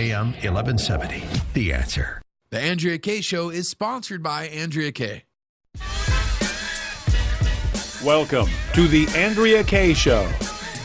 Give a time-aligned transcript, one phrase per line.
[0.00, 1.22] AM 1170.
[1.52, 2.22] The answer.
[2.50, 5.24] The Andrea Kaye Show is sponsored by Andrea Kaye.
[8.02, 10.26] Welcome to the Andrea Kaye Show.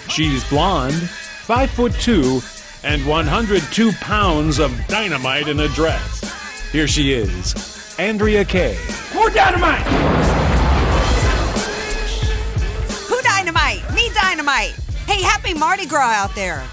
[0.09, 2.41] She's blonde, five foot two,
[2.83, 6.69] and 102 pounds of dynamite in a dress.
[6.73, 8.77] Here she is, Andrea Kaye.
[9.13, 9.87] More dynamite!
[13.07, 13.93] Who dynamite?
[13.93, 14.75] Me dynamite.
[15.07, 16.65] Hey, happy Mardi Gras out there.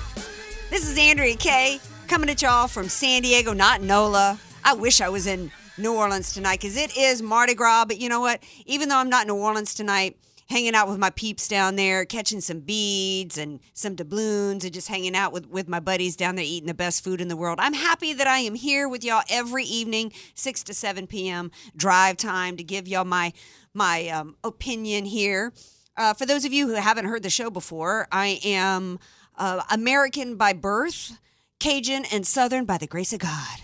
[0.71, 1.81] This is Andrea Kaye
[2.13, 4.39] coming at y'all from San Diego, not NOLA.
[4.63, 7.87] I wish I was in New Orleans tonight because it is Mardi Gras.
[7.87, 8.43] But you know what?
[8.67, 10.19] Even though I'm not in New Orleans tonight,
[10.51, 14.89] hanging out with my peeps down there, catching some beads and some doubloons, and just
[14.89, 17.59] hanging out with, with my buddies down there eating the best food in the world.
[17.63, 21.51] I'm happy that I am here with y'all every evening, 6 to 7 p.m.
[21.75, 23.33] drive time to give y'all my
[23.73, 25.55] my um, opinion here.
[25.97, 28.99] Uh, for those of you who haven't heard the show before, I am
[29.39, 31.19] uh, American by birth,
[31.63, 33.61] Cajun and Southern by the grace of God.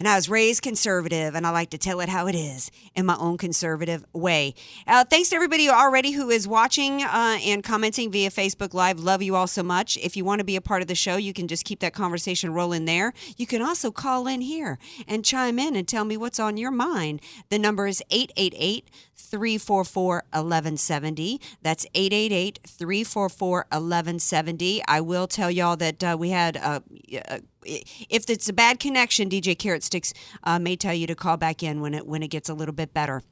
[0.00, 3.06] And I was raised conservative, and I like to tell it how it is in
[3.06, 4.54] my own conservative way.
[4.84, 8.98] Uh, thanks to everybody already who is watching uh, and commenting via Facebook Live.
[8.98, 9.96] Love you all so much.
[9.98, 11.94] If you want to be a part of the show, you can just keep that
[11.94, 13.12] conversation rolling there.
[13.36, 16.72] You can also call in here and chime in and tell me what's on your
[16.72, 17.20] mind.
[17.50, 18.90] The number is 888
[19.30, 21.40] 344 1170.
[21.62, 24.82] That's 888 344 1170.
[24.88, 26.82] I will tell y'all that uh, we had a.
[27.14, 30.14] a if it's a bad connection, DJ Carrot Sticks
[30.44, 32.74] uh, may tell you to call back in when it when it gets a little
[32.74, 33.22] bit better.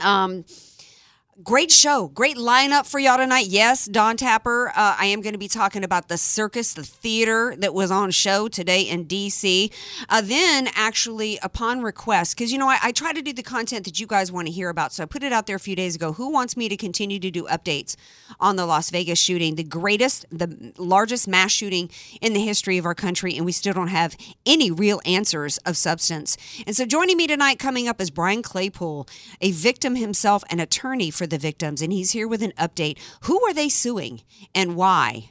[0.00, 0.44] Um,
[1.42, 3.46] great show, great lineup for y'all tonight.
[3.46, 4.70] Yes, Don Tapper.
[4.70, 8.10] Uh, I am going to be talking about the circus, the theater that was on
[8.10, 9.72] show today in DC.
[10.08, 13.84] Uh, then, actually, upon request, because you know I, I try to do the content
[13.84, 15.76] that you guys want to hear about, so I put it out there a few
[15.76, 16.12] days ago.
[16.12, 17.94] Who wants me to continue to do updates
[18.40, 21.88] on the Las Vegas shooting, the greatest, the largest mass shooting
[22.20, 25.76] in the history of our country, and we still don't have any real answers of
[25.76, 26.36] substance.
[26.66, 29.06] And so, joining me tonight, coming up, is Brian Claypool,
[29.40, 32.98] a victim himself, an attorney for the victims, and he's here with an update.
[33.22, 34.22] Who are they suing
[34.54, 35.30] and why?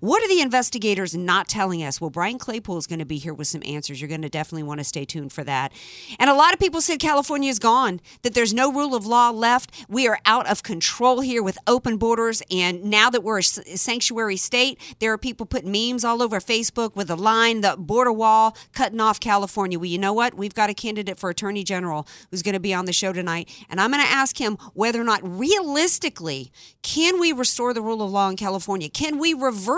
[0.00, 2.00] What are the investigators not telling us?
[2.00, 4.00] Well, Brian Claypool is going to be here with some answers.
[4.00, 5.72] You're going to definitely want to stay tuned for that.
[6.18, 9.30] And a lot of people said California is gone, that there's no rule of law
[9.30, 9.86] left.
[9.88, 12.42] We are out of control here with open borders.
[12.50, 16.96] And now that we're a sanctuary state, there are people putting memes all over Facebook
[16.96, 19.78] with a line, the border wall cutting off California.
[19.78, 20.34] Well, you know what?
[20.34, 23.48] We've got a candidate for attorney general who's going to be on the show tonight.
[23.70, 26.50] And I'm going to ask him whether or not realistically,
[26.82, 28.88] can we restore the rule of law in California?
[28.88, 29.75] Can we reverse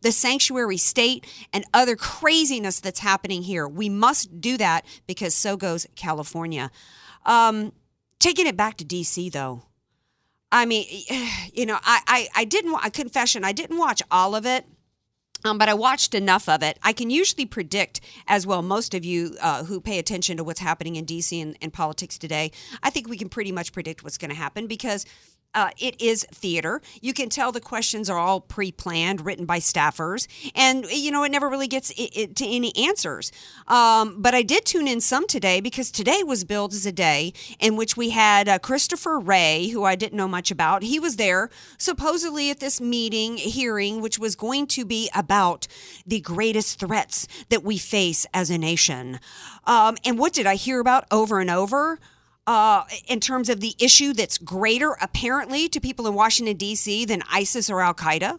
[0.00, 3.68] the sanctuary state and other craziness that's happening here.
[3.68, 6.70] We must do that because so goes California.
[7.26, 7.72] Um,
[8.18, 9.62] taking it back to DC, though.
[10.50, 10.86] I mean,
[11.52, 14.66] you know, I, I, I didn't, I confession, I didn't watch all of it.
[15.46, 16.78] Um, but I watched enough of it.
[16.82, 20.60] I can usually predict, as well, most of you uh, who pay attention to what's
[20.60, 22.50] happening in DC and, and politics today,
[22.82, 25.04] I think we can pretty much predict what's going to happen because
[25.54, 26.82] uh, it is theater.
[27.00, 31.22] You can tell the questions are all pre planned, written by staffers, and you know,
[31.22, 33.30] it never really gets it, it, to any answers.
[33.68, 37.32] Um, but I did tune in some today because today was billed as a day
[37.60, 40.82] in which we had uh, Christopher Wray, who I didn't know much about.
[40.82, 45.66] He was there supposedly at this meeting, hearing, which was going to be about
[46.06, 49.20] the greatest threats that we face as a nation.
[49.66, 51.98] Um, and what did I hear about over and over?
[52.46, 57.04] Uh, in terms of the issue that's greater, apparently, to people in Washington, D.C.
[57.04, 58.38] than ISIS or Al Qaeda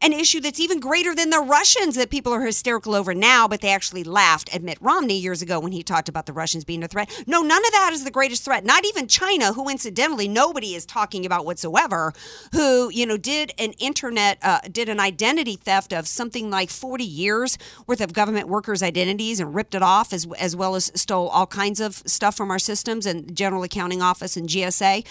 [0.00, 3.60] an issue that's even greater than the Russians that people are hysterical over now, but
[3.60, 6.82] they actually laughed at Mitt Romney years ago when he talked about the Russians being
[6.82, 7.10] a threat.
[7.26, 8.64] No, none of that is the greatest threat.
[8.64, 12.12] Not even China, who incidentally nobody is talking about whatsoever,
[12.52, 17.04] who, you know, did an internet, uh, did an identity theft of something like 40
[17.04, 21.28] years worth of government workers' identities and ripped it off, as, as well as stole
[21.28, 25.04] all kinds of stuff from our systems and General Accounting Office and GSA.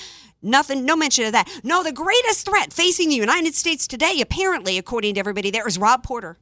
[0.45, 1.49] Nothing, no mention of that.
[1.63, 5.79] No, the greatest threat facing the United States today, apparently, according to everybody there, is
[5.79, 6.37] Rob Porter.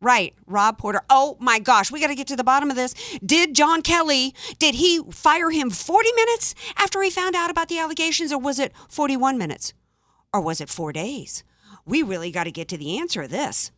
[0.00, 1.02] Right, Rob Porter.
[1.10, 2.94] Oh my gosh, we got to get to the bottom of this.
[3.24, 7.78] Did John Kelly, did he fire him 40 minutes after he found out about the
[7.78, 9.74] allegations, or was it 41 minutes?
[10.32, 11.44] Or was it four days?
[11.84, 13.70] We really got to get to the answer of this.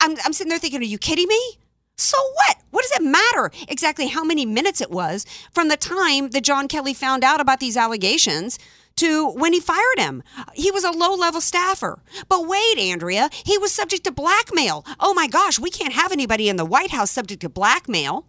[0.00, 1.58] I'm, I'm sitting there thinking, are you kidding me?
[1.96, 2.56] So what?
[2.70, 6.68] What does it matter exactly how many minutes it was from the time that John
[6.68, 8.58] Kelly found out about these allegations
[8.96, 10.22] to when he fired him?
[10.54, 12.02] He was a low level staffer.
[12.28, 14.84] But wait, Andrea, he was subject to blackmail.
[15.00, 18.26] Oh my gosh, we can't have anybody in the White House subject to blackmail.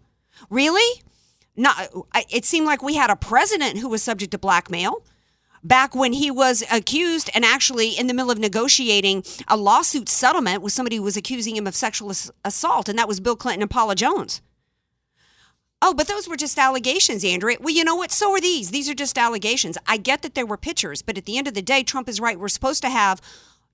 [0.48, 1.02] Really?
[1.54, 1.88] Not,
[2.30, 5.02] it seemed like we had a president who was subject to blackmail.
[5.62, 10.62] Back when he was accused and actually in the middle of negotiating a lawsuit settlement
[10.62, 12.12] with somebody who was accusing him of sexual
[12.44, 14.40] assault, and that was Bill Clinton and Paula Jones.
[15.80, 17.58] Oh, but those were just allegations, Andrea.
[17.60, 18.10] Well, you know what?
[18.10, 18.70] So are these.
[18.70, 19.78] These are just allegations.
[19.86, 22.20] I get that there were pictures, but at the end of the day, Trump is
[22.20, 22.38] right.
[22.38, 23.20] We're supposed to have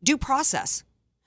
[0.02, 0.84] due process.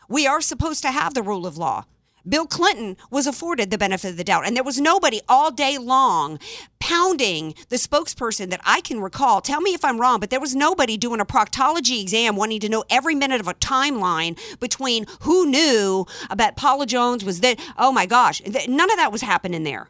[0.07, 1.85] We are supposed to have the rule of law.
[2.27, 5.77] Bill Clinton was afforded the benefit of the doubt, and there was nobody all day
[5.77, 6.39] long
[6.79, 9.41] pounding the spokesperson that I can recall.
[9.41, 12.69] Tell me if I'm wrong, but there was nobody doing a proctology exam wanting to
[12.69, 17.59] know every minute of a timeline between who knew about Paula Jones was that.
[17.77, 19.89] Oh my gosh, none of that was happening there.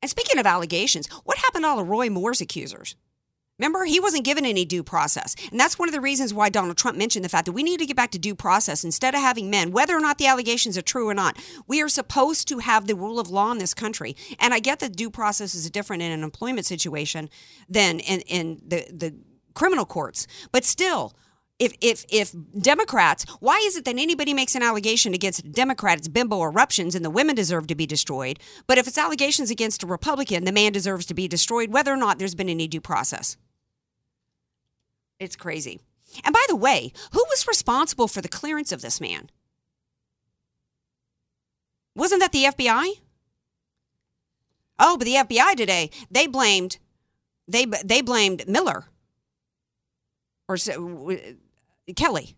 [0.00, 2.96] And speaking of allegations, what happened to all of Roy Moore's accusers?
[3.62, 5.36] Remember, he wasn't given any due process.
[5.52, 7.78] And that's one of the reasons why Donald Trump mentioned the fact that we need
[7.78, 10.76] to get back to due process instead of having men, whether or not the allegations
[10.76, 11.38] are true or not.
[11.68, 14.16] We are supposed to have the rule of law in this country.
[14.40, 17.30] And I get that due process is different in an employment situation
[17.68, 19.14] than in, in the, the
[19.54, 20.26] criminal courts.
[20.50, 21.14] But still,
[21.60, 25.98] if if if Democrats, why is it that anybody makes an allegation against a Democrat,
[25.98, 28.40] it's bimbo eruptions and the women deserve to be destroyed?
[28.66, 31.96] But if it's allegations against a Republican, the man deserves to be destroyed, whether or
[31.96, 33.36] not there's been any due process.
[35.22, 35.78] It's crazy.
[36.24, 39.30] And by the way, who was responsible for the clearance of this man?
[41.94, 42.94] Wasn't that the FBI?
[44.80, 46.78] Oh, but the FBI today they blamed
[47.46, 48.86] they they blamed Miller
[50.48, 50.56] or
[51.94, 52.36] Kelly.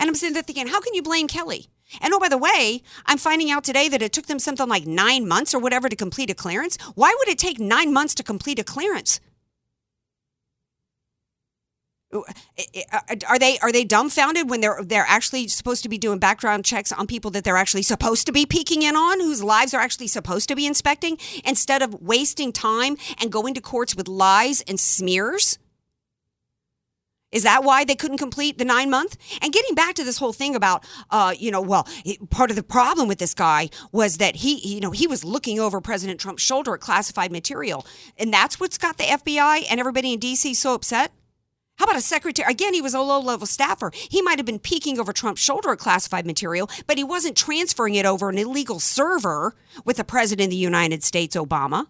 [0.00, 1.66] And I'm sitting there thinking, how can you blame Kelly?
[2.00, 4.86] And oh, by the way, I'm finding out today that it took them something like
[4.86, 6.78] nine months or whatever to complete a clearance.
[6.94, 9.20] Why would it take nine months to complete a clearance?
[12.10, 12.20] Eh,
[12.74, 16.18] eh, uh, are they are they dumbfounded when they're they're actually supposed to be doing
[16.18, 19.74] background checks on people that they're actually supposed to be peeking in on, whose lives
[19.74, 24.08] are actually supposed to be inspecting, instead of wasting time and going to courts with
[24.08, 25.58] lies and smears?
[27.30, 29.18] Is that why they couldn't complete the nine month?
[29.42, 31.86] And getting back to this whole thing about, uh, you know, well,
[32.30, 35.60] part of the problem with this guy was that he, you know, he was looking
[35.60, 40.14] over President Trump's shoulder at classified material, and that's what's got the FBI and everybody
[40.14, 40.54] in D.C.
[40.54, 41.12] so upset.
[41.78, 42.50] How about a secretary?
[42.50, 43.90] Again, he was a low level staffer.
[43.94, 47.94] He might have been peeking over Trump's shoulder at classified material, but he wasn't transferring
[47.94, 49.54] it over an illegal server
[49.84, 51.86] with the President of the United States, Obama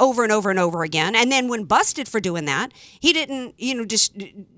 [0.00, 1.14] over and over and over again.
[1.14, 4.10] And then when busted for doing that, he didn't, you know, dis-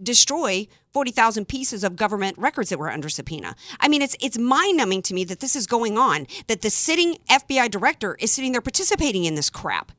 [0.03, 3.55] destroy 40,000 pieces of government records that were under subpoena.
[3.81, 7.19] I mean, it's it's mind-numbing to me that this is going on, that the sitting
[7.29, 9.93] FBI director is sitting there participating in this crap.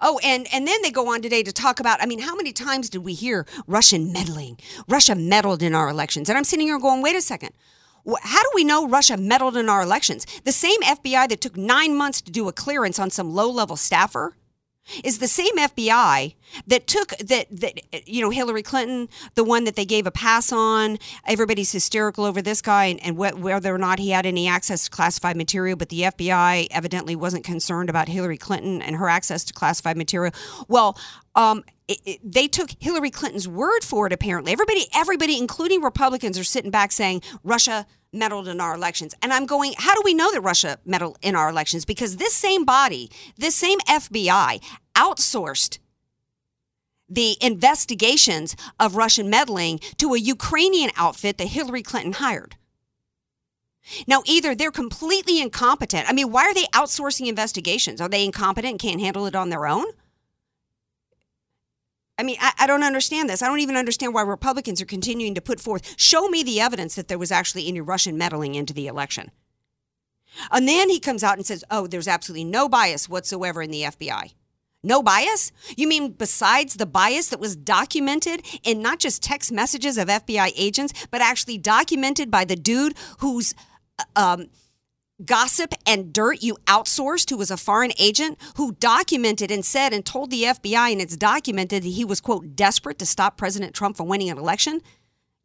[0.00, 2.02] Oh, and and then they go on today to talk about.
[2.02, 4.58] I mean, how many times did we hear Russian meddling?
[4.88, 7.50] Russia meddled in our elections, and I'm sitting here going, wait a second.
[8.22, 10.26] How do we know Russia meddled in our elections?
[10.44, 13.76] The same FBI that took nine months to do a clearance on some low level
[13.76, 14.36] staffer
[15.02, 16.34] is the same FBI
[16.66, 20.52] that took that that you know Hillary Clinton, the one that they gave a pass
[20.52, 20.98] on.
[21.26, 24.84] Everybody's hysterical over this guy and, and wh- whether or not he had any access
[24.84, 29.44] to classified material, but the FBI evidently wasn't concerned about Hillary Clinton and her access
[29.44, 30.32] to classified material.
[30.68, 30.98] Well,
[31.34, 34.12] um, it, it, they took Hillary Clinton's word for it.
[34.12, 39.14] Apparently, everybody, everybody, including Republicans, are sitting back saying Russia meddled in our elections.
[39.22, 41.84] And I'm going, how do we know that Russia meddled in our elections?
[41.84, 44.62] Because this same body, this same FBI,
[44.94, 45.78] outsourced
[47.08, 52.56] the investigations of Russian meddling to a Ukrainian outfit that Hillary Clinton hired.
[54.06, 56.08] Now, either they're completely incompetent.
[56.08, 58.00] I mean, why are they outsourcing investigations?
[58.00, 59.84] Are they incompetent and can't handle it on their own?
[62.18, 63.42] I mean, I, I, don't understand this.
[63.42, 66.94] I don't even understand why Republicans are continuing to put forth, show me the evidence
[66.94, 69.30] that there was actually any Russian meddling into the election.
[70.50, 73.82] And then he comes out and says, oh, there's absolutely no bias whatsoever in the
[73.82, 74.32] FBI.
[74.82, 75.50] No bias?
[75.76, 80.52] You mean besides the bias that was documented in not just text messages of FBI
[80.56, 83.54] agents, but actually documented by the dude who's.
[83.98, 84.48] Uh, um,
[85.26, 90.04] gossip and dirt you outsourced who was a foreign agent who documented and said and
[90.04, 93.96] told the FBI and it's documented that he was quote desperate to stop President Trump
[93.96, 94.80] from winning an election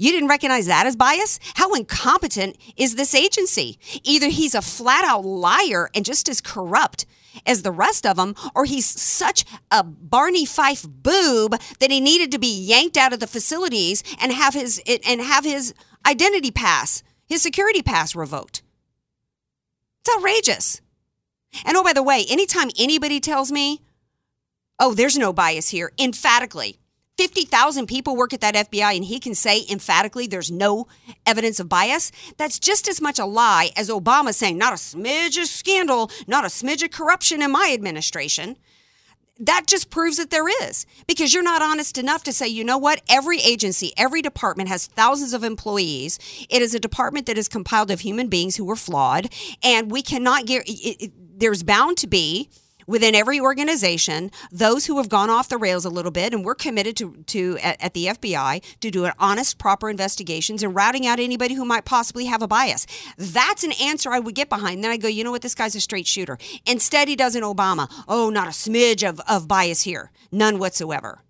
[0.01, 1.41] you didn't recognize that as bias?
[1.55, 3.77] How incompetent is this agency?
[4.03, 7.05] Either he's a flat out liar and just as corrupt
[7.45, 12.31] as the rest of them, or he's such a Barney Fife boob that he needed
[12.31, 15.73] to be yanked out of the facilities and have his and have his
[16.07, 18.63] identity pass, his security pass revoked.
[20.17, 20.81] Outrageous.
[21.65, 23.81] And oh, by the way, anytime anybody tells me,
[24.79, 26.79] oh, there's no bias here, emphatically,
[27.17, 30.87] 50,000 people work at that FBI and he can say emphatically there's no
[31.25, 35.37] evidence of bias, that's just as much a lie as Obama saying not a smidge
[35.37, 38.55] of scandal, not a smidge of corruption in my administration.
[39.39, 42.77] That just proves that there is because you're not honest enough to say, you know
[42.77, 43.01] what?
[43.07, 46.19] Every agency, every department has thousands of employees.
[46.49, 50.01] It is a department that is compiled of human beings who are flawed, and we
[50.01, 52.49] cannot get, it, it, there's bound to be
[52.89, 56.55] within every organization those who have gone off the rails a little bit and we're
[56.55, 61.05] committed to, to at, at the fbi to do an honest proper investigations and routing
[61.05, 62.87] out anybody who might possibly have a bias.
[63.15, 64.83] That's an answer i would get behind.
[64.83, 65.43] Then i go you know what?
[65.43, 66.37] This guy's a straight shooter.
[66.65, 67.87] Instead he does an obama.
[68.07, 70.11] Oh not a smidge of, of bias here.
[70.31, 71.21] None whatsoever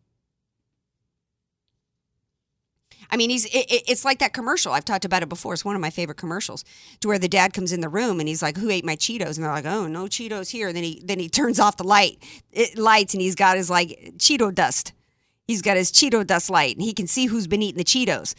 [3.11, 4.71] I mean, he's it, it's like that commercial.
[4.73, 5.53] I've talked about it before.
[5.53, 6.63] It's one of my favorite commercials,
[6.99, 9.35] to where the dad comes in the room and he's like, "Who ate my Cheetos?"
[9.35, 11.83] And they're like, "Oh, no Cheetos here." And then he then he turns off the
[11.83, 12.17] light,
[12.51, 14.93] it lights, and he's got his like Cheeto dust.
[15.47, 18.35] He's got his Cheeto dust light, and he can see who's been eating the Cheetos.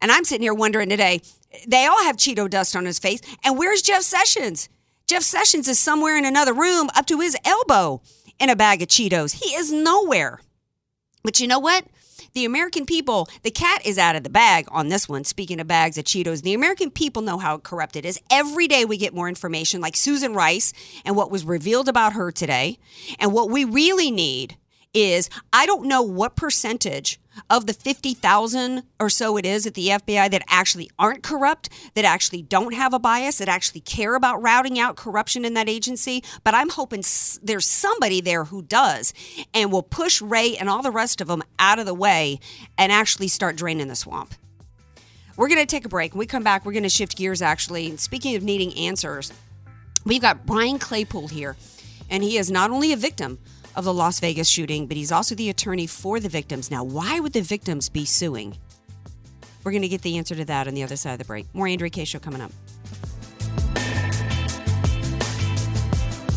[0.00, 1.20] And I'm sitting here wondering today,
[1.66, 4.68] they all have Cheeto dust on his face, and where's Jeff Sessions?
[5.06, 8.00] Jeff Sessions is somewhere in another room, up to his elbow,
[8.40, 9.42] in a bag of Cheetos.
[9.44, 10.40] He is nowhere.
[11.22, 11.84] But you know what?
[12.36, 15.24] The American people, the cat is out of the bag on this one.
[15.24, 18.20] Speaking of bags of Cheetos, the American people know how corrupt it is.
[18.30, 20.74] Every day we get more information, like Susan Rice
[21.06, 22.78] and what was revealed about her today.
[23.18, 24.58] And what we really need
[24.92, 27.18] is I don't know what percentage
[27.50, 32.04] of the 50,000 or so it is at the FBI that actually aren't corrupt, that
[32.04, 36.22] actually don't have a bias, that actually care about routing out corruption in that agency.
[36.44, 37.02] But I'm hoping
[37.42, 39.12] there's somebody there who does
[39.54, 42.40] and will push Wray and all the rest of them out of the way
[42.78, 44.34] and actually start draining the swamp.
[45.36, 46.14] We're going to take a break.
[46.14, 47.96] When we come back, we're going to shift gears actually.
[47.98, 49.32] Speaking of needing answers,
[50.04, 51.56] we've got Brian Claypool here,
[52.08, 53.38] and he is not only a victim
[53.76, 56.70] of the Las Vegas shooting, but he's also the attorney for the victims.
[56.70, 58.56] Now, why would the victims be suing?
[59.64, 61.46] We're going to get the answer to that on the other side of the break.
[61.54, 62.52] More Andrea Kaye Show coming up.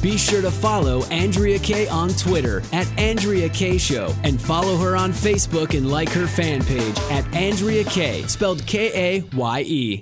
[0.01, 4.95] Be sure to follow Andrea Kaye on Twitter at Andrea Kaye Show and follow her
[4.95, 10.01] on Facebook and like her fan page at Andrea Kaye, spelled K A Y E.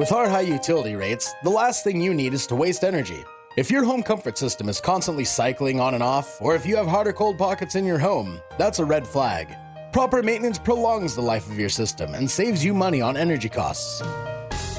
[0.00, 3.22] With our high utility rates, the last thing you need is to waste energy.
[3.58, 6.86] If your home comfort system is constantly cycling on and off, or if you have
[6.86, 9.54] hot or cold pockets in your home, that's a red flag.
[9.92, 14.00] Proper maintenance prolongs the life of your system and saves you money on energy costs.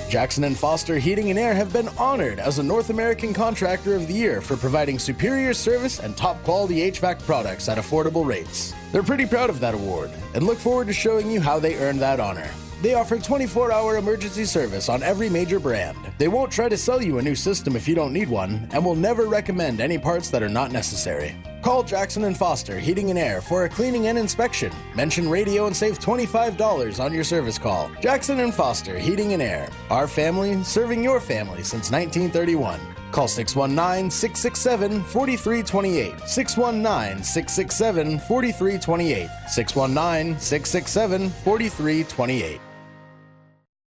[0.09, 4.07] Jackson and Foster Heating and Air have been honored as a North American Contractor of
[4.07, 8.73] the Year for providing superior service and top quality HVAC products at affordable rates.
[8.91, 11.99] They're pretty proud of that award and look forward to showing you how they earned
[11.99, 12.49] that honor.
[12.81, 15.97] They offer 24 hour emergency service on every major brand.
[16.17, 18.83] They won't try to sell you a new system if you don't need one, and
[18.83, 21.35] will never recommend any parts that are not necessary.
[21.61, 24.73] Call Jackson and Foster Heating and Air for a cleaning and inspection.
[24.95, 27.91] Mention radio and save $25 on your service call.
[28.01, 29.69] Jackson and Foster Heating and Air.
[29.91, 32.79] Our family serving your family since 1931.
[33.11, 36.27] Call 619 667 4328.
[36.27, 39.29] 619 667 4328.
[39.47, 42.61] 619 667 4328.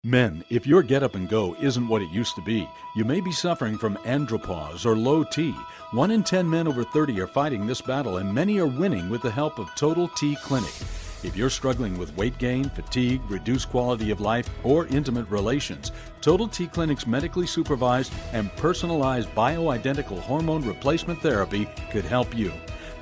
[0.05, 3.21] Men, if your get up and go isn't what it used to be, you may
[3.21, 5.55] be suffering from andropause or low T.
[5.93, 9.23] One in ten men over 30 are fighting this battle, and many are winning with
[9.23, 10.75] the help of Total T Clinic.
[11.23, 16.49] If you're struggling with weight gain, fatigue, reduced quality of life, or intimate relations, Total
[16.49, 22.53] T Clinic's medically supervised and personalized bioidentical hormone replacement therapy could help you.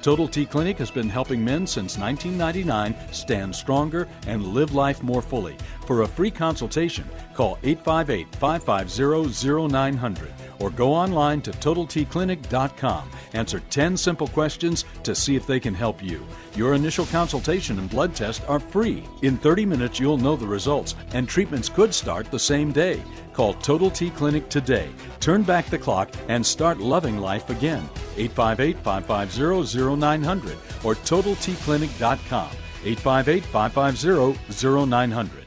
[0.03, 5.21] Total T Clinic has been helping men since 1999 stand stronger and live life more
[5.21, 5.57] fully.
[5.87, 13.11] For a free consultation, call 858 550 0900 or go online to TotalTClinic.com.
[13.33, 16.25] Answer 10 simple questions to see if they can help you.
[16.55, 19.05] Your initial consultation and blood test are free.
[19.23, 23.03] In 30 minutes, you'll know the results, and treatments could start the same day.
[23.41, 24.91] Call Total T Clinic today.
[25.19, 27.89] Turn back the clock and start loving life again.
[28.19, 32.51] 858 550 0900 or TotalTClinic.com.
[32.85, 35.40] 858 550 0900.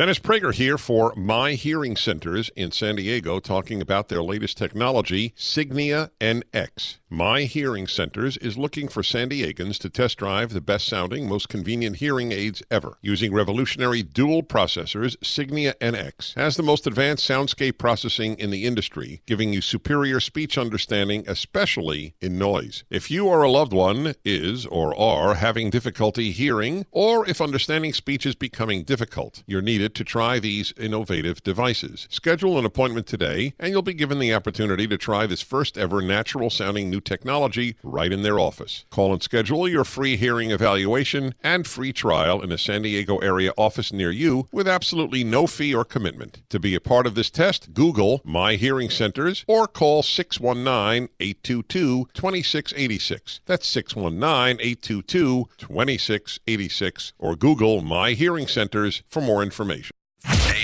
[0.00, 5.34] Dennis Prager here for My Hearing Centers in San Diego, talking about their latest technology,
[5.36, 6.96] Signia NX.
[7.12, 11.50] My Hearing Centers is looking for San Diegans to test drive the best sounding, most
[11.50, 12.96] convenient hearing aids ever.
[13.02, 19.20] Using revolutionary dual processors, Signia NX has the most advanced soundscape processing in the industry,
[19.26, 22.84] giving you superior speech understanding, especially in noise.
[22.88, 27.92] If you or a loved one is or are having difficulty hearing, or if understanding
[27.92, 32.06] speech is becoming difficult, you're needed to try these innovative devices.
[32.10, 36.00] Schedule an appointment today, and you'll be given the opportunity to try this first ever
[36.00, 38.84] natural sounding new technology right in their office.
[38.90, 43.52] Call and schedule your free hearing evaluation and free trial in a San Diego area
[43.56, 46.42] office near you with absolutely no fee or commitment.
[46.50, 52.08] To be a part of this test, Google My Hearing Centers or call 619 822
[52.14, 53.40] 2686.
[53.46, 59.79] That's 619 822 2686 or Google My Hearing Centers for more information.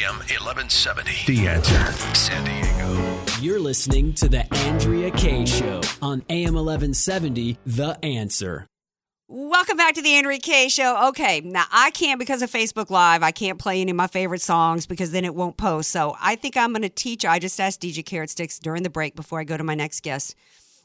[0.07, 1.25] AM 1170.
[1.27, 1.93] The answer.
[2.15, 3.21] San Diego.
[3.41, 8.69] You're listening to The Andrea Kaye Show on AM 1170, The Answer.
[9.27, 11.09] Welcome back to the Andrea Kaye Show.
[11.09, 13.25] Okay, now I can't because of Facebook Live.
[13.25, 15.91] I can't play any of my favorite songs because then it won't post.
[15.91, 17.25] So I think I'm going to teach.
[17.25, 20.05] I just asked DJ Carrot Sticks during the break before I go to my next
[20.05, 20.37] guest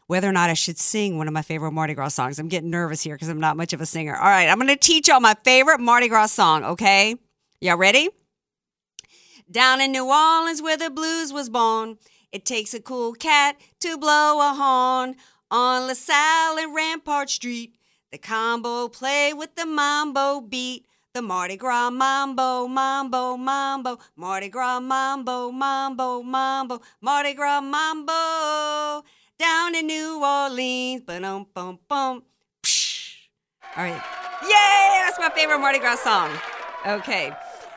[0.08, 2.38] whether or not I should sing one of my favorite Mardi Gras songs.
[2.38, 4.14] I'm getting nervous here because I'm not much of a singer.
[4.14, 6.66] All right, I'm going to teach y'all my favorite Mardi Gras song.
[6.66, 7.16] Okay,
[7.62, 8.10] y'all ready?
[9.52, 11.98] Down in New Orleans where the blues was born,
[12.32, 15.16] it takes a cool cat to blow a horn
[15.50, 17.76] on LaSalle and Rampart Street.
[18.14, 20.86] The combo play with the mambo beat.
[21.14, 29.04] The Mardi Gras mambo, mambo, mambo, Mardi Gras mambo, mambo, mambo, Mardi Gras mambo.
[29.38, 32.24] Down in New Orleans, ba-dum, bum, bum.
[32.64, 33.16] Psh.
[33.76, 34.02] All right.
[34.44, 35.04] Yay!
[35.04, 36.32] That's my favorite Mardi Gras song.
[36.88, 37.34] Okay.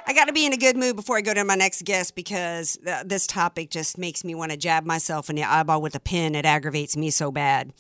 [0.07, 2.15] I got to be in a good mood before I go to my next guest
[2.15, 5.95] because th- this topic just makes me want to jab myself in the eyeball with
[5.95, 6.35] a pin.
[6.35, 7.73] It aggravates me so bad.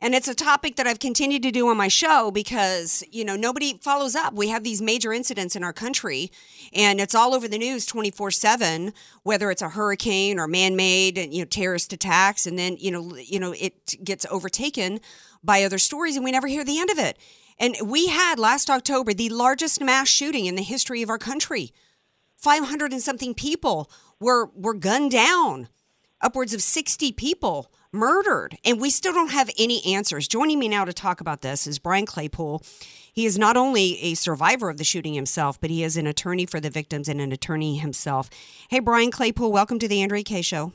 [0.00, 3.34] And it's a topic that I've continued to do on my show because, you know,
[3.34, 4.32] nobody follows up.
[4.32, 6.30] We have these major incidents in our country
[6.72, 8.92] and it's all over the news 24 7,
[9.24, 12.46] whether it's a hurricane or man made and, you know, terrorist attacks.
[12.46, 15.00] And then, you know, you know, it gets overtaken
[15.42, 17.18] by other stories and we never hear the end of it.
[17.58, 21.72] And we had last October the largest mass shooting in the history of our country.
[22.36, 23.90] 500 and something people
[24.20, 25.68] were, were gunned down,
[26.20, 30.28] upwards of 60 people murdered, and we still don't have any answers.
[30.28, 32.62] Joining me now to talk about this is Brian Claypool.
[33.12, 36.46] He is not only a survivor of the shooting himself, but he is an attorney
[36.46, 38.30] for the victims and an attorney himself.
[38.68, 40.72] Hey, Brian Claypool, welcome to the Andrea Kaye Show.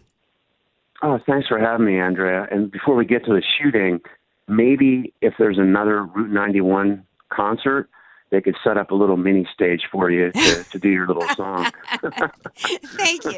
[1.02, 2.48] Oh, thanks for having me, Andrea.
[2.50, 4.02] And before we get to the shooting,
[4.48, 7.90] maybe if there's another Route 91 concert,
[8.32, 11.28] they could set up a little mini stage for you to, to do your little
[11.36, 11.70] song.
[12.58, 13.38] Thank you.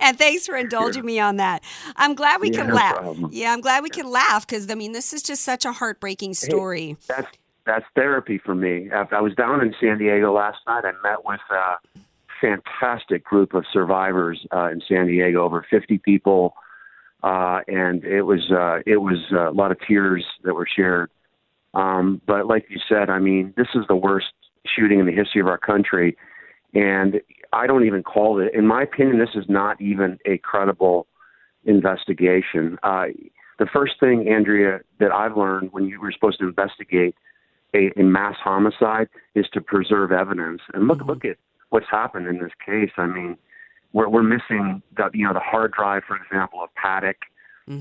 [0.00, 1.62] And thanks for indulging me on that.
[1.96, 2.96] I'm glad we Yeah, can no laugh.
[2.96, 3.30] problem.
[3.32, 6.34] Yeah, I'm glad we can laugh because, I mean, this is just such a heartbreaking
[6.34, 6.96] story.
[7.08, 7.26] That's
[7.64, 8.88] that's therapy for me.
[8.92, 10.84] I I was down in San Diego last night.
[10.84, 11.98] I met with a
[12.40, 16.54] fantastic group of survivors uh, in San Diego, over 50 people,
[17.22, 21.10] uh, and it was uh, it was uh, a lot of tears that were shared.
[21.74, 24.32] Um, but like you said, I mean, this is the worst
[24.66, 26.16] shooting in the history of our country,
[26.74, 27.20] and
[27.52, 28.54] I don't even call it.
[28.54, 31.06] In my opinion, this is not even a credible
[31.64, 32.78] investigation.
[32.82, 33.06] Uh,
[33.58, 37.14] the first thing, Andrea, that I've learned when you were supposed to investigate
[37.74, 40.60] a, a mass homicide is to preserve evidence.
[40.74, 41.36] And look, look at
[41.70, 42.90] what's happened in this case.
[42.96, 43.36] I mean,
[43.96, 47.16] we're we're missing the you know the hard drive, for example, of Paddock.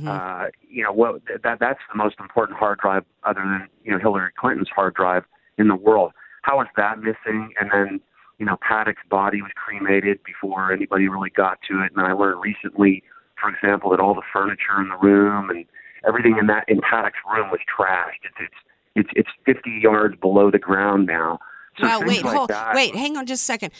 [0.09, 3.99] Uh, you know what that that's the most important hard drive other than you know
[3.99, 5.25] Hillary Clinton's hard drive
[5.57, 6.13] in the world.
[6.41, 7.53] How is that missing?
[7.59, 7.99] And then
[8.39, 11.91] you know, Paddock's body was cremated before anybody really got to it.
[11.95, 13.03] And I learned recently,
[13.39, 15.65] for example, that all the furniture in the room and
[16.07, 18.23] everything in that in Paddock's room was trashed.
[18.23, 18.35] It's
[18.95, 21.39] it's it's it's 50 yards below the ground now.
[21.81, 23.71] Wow, wait, like hold, that, wait, hang on just a second,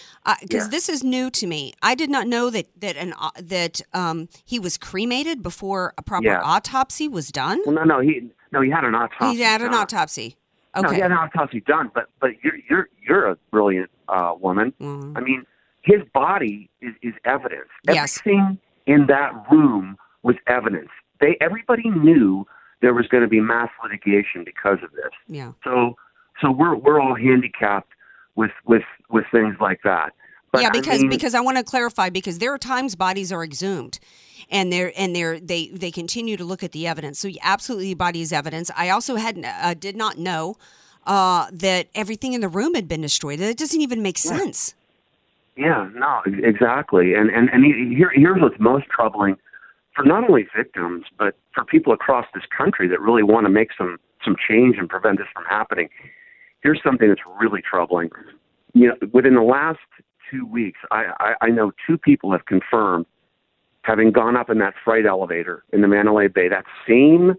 [0.42, 0.70] because Yeah.
[0.70, 1.74] this is new to me.
[1.82, 6.02] I did not know that that an au- that um he was cremated before a
[6.02, 6.42] proper Yeah.
[6.44, 7.62] autopsy was done.
[7.66, 9.38] Well, no, no, he no, he had an autopsy.
[9.38, 9.82] he had an done.
[9.82, 10.36] autopsy.
[10.76, 10.96] No, Okay.
[10.96, 14.74] he had an autopsy done, but but you're you're you're a brilliant uh, woman.
[14.82, 15.18] Mhm.
[15.18, 15.46] I mean,
[15.82, 17.70] his body is, is evidence.
[17.88, 18.20] Yes.
[18.20, 20.90] Everything in that room was evidence.
[21.22, 22.46] They everybody knew
[22.82, 25.12] there was going to be mass litigation because of this.
[25.28, 25.54] Yeah.
[25.64, 25.96] So
[26.42, 27.92] so we're we're all handicapped
[28.36, 30.14] with with with things like that.
[30.52, 33.32] But yeah, I because mean- because I want to clarify because there are times bodies
[33.32, 34.00] are exhumed,
[34.50, 37.20] and they're and they're they they continue to look at the evidence.
[37.20, 38.72] So absolutely, body is evidence.
[38.76, 40.56] I also had uh, did not know
[41.06, 43.40] uh, that everything in the room had been destroyed.
[43.40, 44.76] That doesn't even make sense.
[45.58, 47.14] Yeah, no, exactly.
[47.14, 49.38] And and and here here's what's most troubling
[49.96, 53.70] for not only victims but for people across this country that really want to make
[53.78, 55.90] some some change and prevent this from happening.
[56.66, 58.10] Here's something that's really troubling.
[58.74, 59.78] You know, within the last
[60.32, 63.06] two weeks, I, I, I know two people have confirmed
[63.84, 67.36] having gone up in that freight elevator in the Mandalay Bay, that same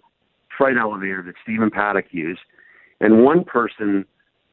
[0.57, 2.39] freight elevator that Stephen Paddock used,
[3.01, 4.05] and one person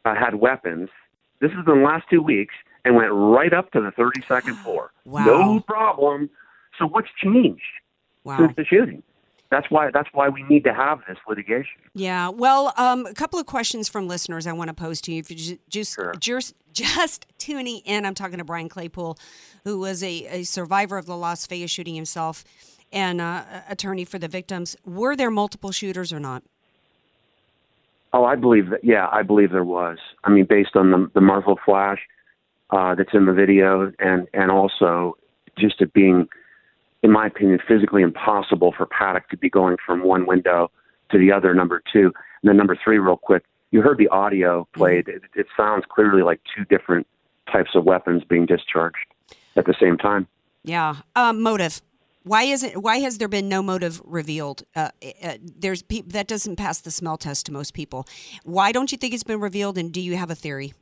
[0.05, 0.89] uh, had weapons.
[1.39, 4.91] This is in the last two weeks, and went right up to the 32nd floor.
[5.05, 5.25] Wow.
[5.25, 6.31] No problem.
[6.79, 7.61] So what's changed
[8.23, 8.37] Wow.
[8.39, 9.03] since the shooting?
[9.53, 9.91] That's why.
[9.91, 11.79] That's why we need to have this litigation.
[11.93, 12.29] Yeah.
[12.29, 15.19] Well, um, a couple of questions from listeners I want to pose to you.
[15.19, 19.17] If ju- just just just tuning in, I'm talking to Brian Claypool,
[19.63, 22.43] who was a, a survivor of the Las Vegas shooting himself,
[22.91, 24.75] and uh, attorney for the victims.
[24.85, 26.41] Were there multiple shooters or not?
[28.11, 28.83] Oh, I believe that.
[28.83, 29.99] Yeah, I believe there was.
[30.23, 31.99] I mean, based on the the muzzle flash
[32.71, 35.15] uh, that's in the video, and and also
[35.59, 36.27] just it being,
[37.03, 40.71] in my opinion, physically impossible for Paddock to be going from one window
[41.11, 41.53] to the other.
[41.53, 42.05] Number two,
[42.41, 43.43] and then number three, real quick.
[43.71, 45.07] You heard the audio played.
[45.07, 47.07] It, it sounds clearly like two different
[47.51, 49.05] types of weapons being discharged
[49.55, 50.27] at the same time.
[50.63, 50.97] Yeah.
[51.15, 51.81] Um, motive.
[52.23, 52.81] Why is it?
[52.81, 54.63] Why has there been no motive revealed?
[54.75, 54.89] Uh,
[55.21, 58.07] uh, there's pe- that doesn't pass the smell test to most people.
[58.43, 59.77] Why don't you think it's been revealed?
[59.77, 60.73] And do you have a theory?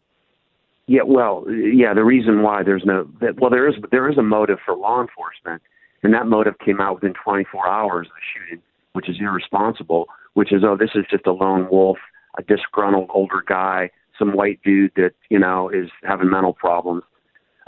[0.85, 1.95] Yeah, well, yeah.
[1.95, 5.01] The reason why there's no that, well, there is there is a motive for law
[5.01, 5.63] enforcement,
[6.03, 10.07] and that motive came out within 24 hours of the shooting, which is irresponsible.
[10.33, 11.97] Which is oh, this is just a lone wolf,
[12.37, 17.03] a disgruntled older guy, some white dude that you know is having mental problems,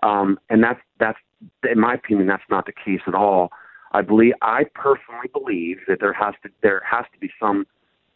[0.01, 1.19] um, and that's that's
[1.69, 3.51] in my opinion that's not the case at all.
[3.91, 7.65] I believe I personally believe that there has to there has to be some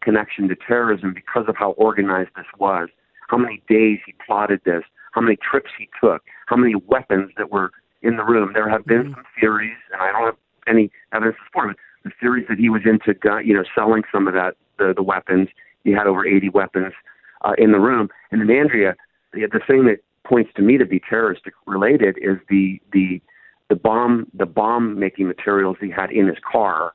[0.02, 2.88] connection to terrorism because of how organized this was,
[3.28, 7.52] how many days he plotted this, how many trips he took, how many weapons that
[7.52, 7.72] were
[8.02, 8.52] in the room.
[8.54, 11.78] There have been some theories, and I don't have any evidence to support it.
[12.04, 15.04] The theories that he was into, gun, you know, selling some of that the, the
[15.04, 15.50] weapons.
[15.84, 16.94] He had over 80 weapons
[17.44, 18.10] uh, in the room.
[18.32, 18.96] And then Andrea,
[19.34, 23.22] the, the thing that points to me to be terroristic related is the the
[23.70, 26.94] the bomb the bomb making materials he had in his car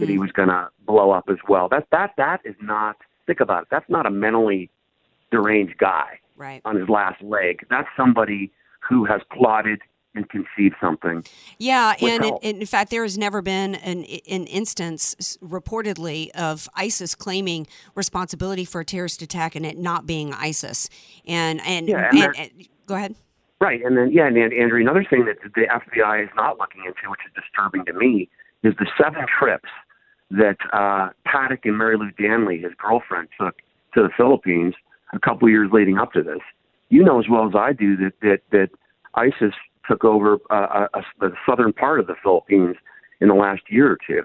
[0.00, 1.68] that he was going to blow up as well.
[1.68, 2.96] That that that is not.
[3.26, 3.68] Think about it.
[3.70, 4.70] That's not a mentally
[5.30, 6.60] deranged guy Right.
[6.64, 7.64] on his last leg.
[7.70, 9.80] That's somebody who has plotted
[10.14, 11.24] and conceived something.
[11.58, 17.14] Yeah, and in, in fact, there has never been an, an instance reportedly of ISIS
[17.14, 20.88] claiming responsibility for a terrorist attack and it not being ISIS.
[21.26, 23.14] And and, Yeah, and and, and- go ahead.
[23.60, 26.82] Right, and then yeah, and and Andrew, another thing that the FBI is not looking
[26.84, 28.28] into, which is disturbing to me,
[28.62, 29.70] is the seven trips
[30.30, 33.56] that uh, Paddock and Marilou Danley, his girlfriend, took
[33.94, 34.74] to the Philippines
[35.12, 36.40] a couple years leading up to this.
[36.90, 38.68] You know as well as I do that that that
[39.14, 39.54] ISIS
[39.88, 42.76] took over uh, uh, the southern part of the Philippines
[43.20, 44.22] in the last year or two.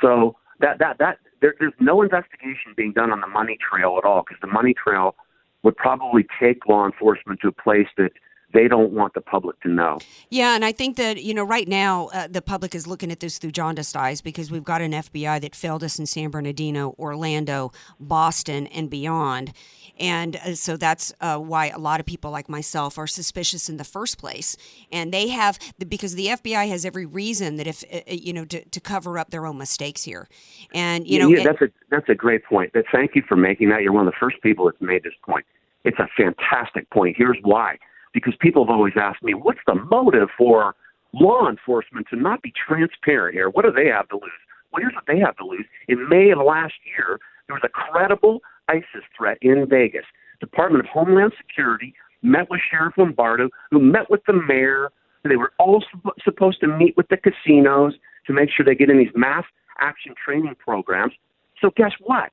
[0.00, 4.04] So that that that there, there's no investigation being done on the money trail at
[4.04, 5.16] all because the money trail
[5.62, 8.12] would probably take law enforcement to a place that
[8.52, 9.98] they don't want the public to know.
[10.30, 13.20] Yeah, and I think that you know right now uh, the public is looking at
[13.20, 16.94] this through jaundiced eyes because we've got an FBI that failed us in San Bernardino,
[16.98, 19.52] Orlando, Boston, and beyond,
[19.98, 23.76] and uh, so that's uh, why a lot of people like myself are suspicious in
[23.76, 24.56] the first place.
[24.90, 28.44] And they have because the FBI has every reason that if uh, uh, you know
[28.46, 30.28] to, to cover up their own mistakes here,
[30.74, 32.72] and you know yeah, that's a that's a great point.
[32.72, 33.82] But thank you for making that.
[33.82, 35.44] You're one of the first people that's made this point.
[35.84, 37.16] It's a fantastic point.
[37.16, 37.78] Here's why:
[38.12, 40.74] because people have always asked me, what's the motive for
[41.12, 43.48] law enforcement to not be transparent here?
[43.48, 44.32] What do they have to lose?
[44.72, 45.66] Well, here's what they have to lose.
[45.88, 50.04] In May of last year, there was a credible ISIS threat in Vegas.
[50.40, 54.90] Department of Homeland Security met with Sheriff Lombardo, who met with the mayor.
[55.24, 57.94] They were all sup- supposed to meet with the casinos
[58.26, 59.44] to make sure they get in these mass
[59.78, 61.12] action training programs.
[61.60, 62.32] So guess what?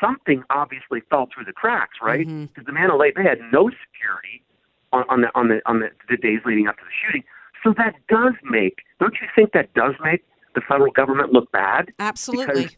[0.00, 2.26] Something obviously fell through the cracks, right?
[2.26, 2.46] Mm-hmm.
[2.46, 4.42] Because the Mandalay Bay had no security
[4.96, 7.24] on, on the on the on the, the days leading up to the shooting.
[7.64, 11.90] So that does make, don't you think that does make the federal government look bad?
[11.98, 12.68] Absolutely.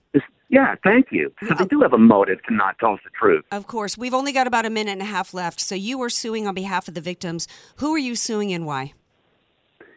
[0.49, 1.31] Yeah, thank you.
[1.47, 3.45] So they do have a motive to not tell us the truth.
[3.53, 3.99] Of course.
[3.99, 5.61] We've only got about a minute and a half left.
[5.61, 7.47] So you were suing on behalf of the victims.
[7.77, 8.95] Who are you suing and why?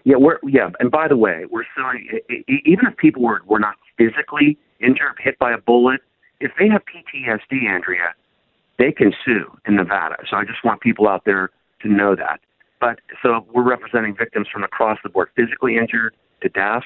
[0.04, 3.76] Yeah, we're yeah, and by the way, we're suing even if people were were not
[3.98, 6.02] physically injured, hit by a bullet,
[6.40, 8.16] if they have PTSD, Andrea,
[8.80, 10.16] they can sue in Nevada.
[10.30, 11.52] So I just want people out there
[11.84, 12.40] to know that.
[12.80, 16.84] But so we're representing victims from across the board, physically injured to death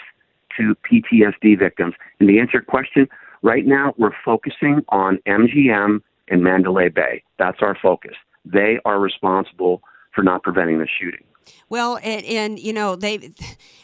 [0.57, 1.93] to PTSD victims.
[2.19, 3.07] And to answer question,
[3.41, 7.23] right now we're focusing on MGM and Mandalay Bay.
[7.39, 8.15] That's our focus.
[8.43, 9.81] They are responsible
[10.13, 11.23] for not preventing the shooting.
[11.69, 13.31] Well, and, and you know they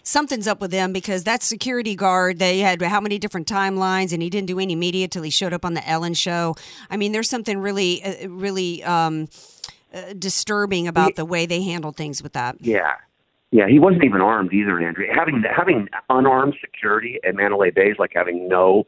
[0.03, 4.21] something's up with them because that security guard they had how many different timelines, and
[4.21, 6.55] he didn't do any media till he showed up on the Ellen show.
[6.89, 9.27] I mean, there's something really, uh, really um,
[9.93, 12.55] uh, disturbing about the way they handled things with that.
[12.59, 12.93] Yeah.
[13.53, 15.05] Yeah, he wasn't even armed either, Andrew.
[15.13, 18.87] Having having unarmed security at Mandalay Bay is like having no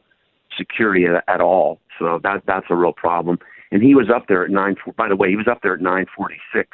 [0.56, 1.80] security at, at all.
[1.98, 3.38] So that that's a real problem.
[3.72, 4.76] And he was up there at nine.
[4.96, 6.70] By the way, he was up there at nine forty six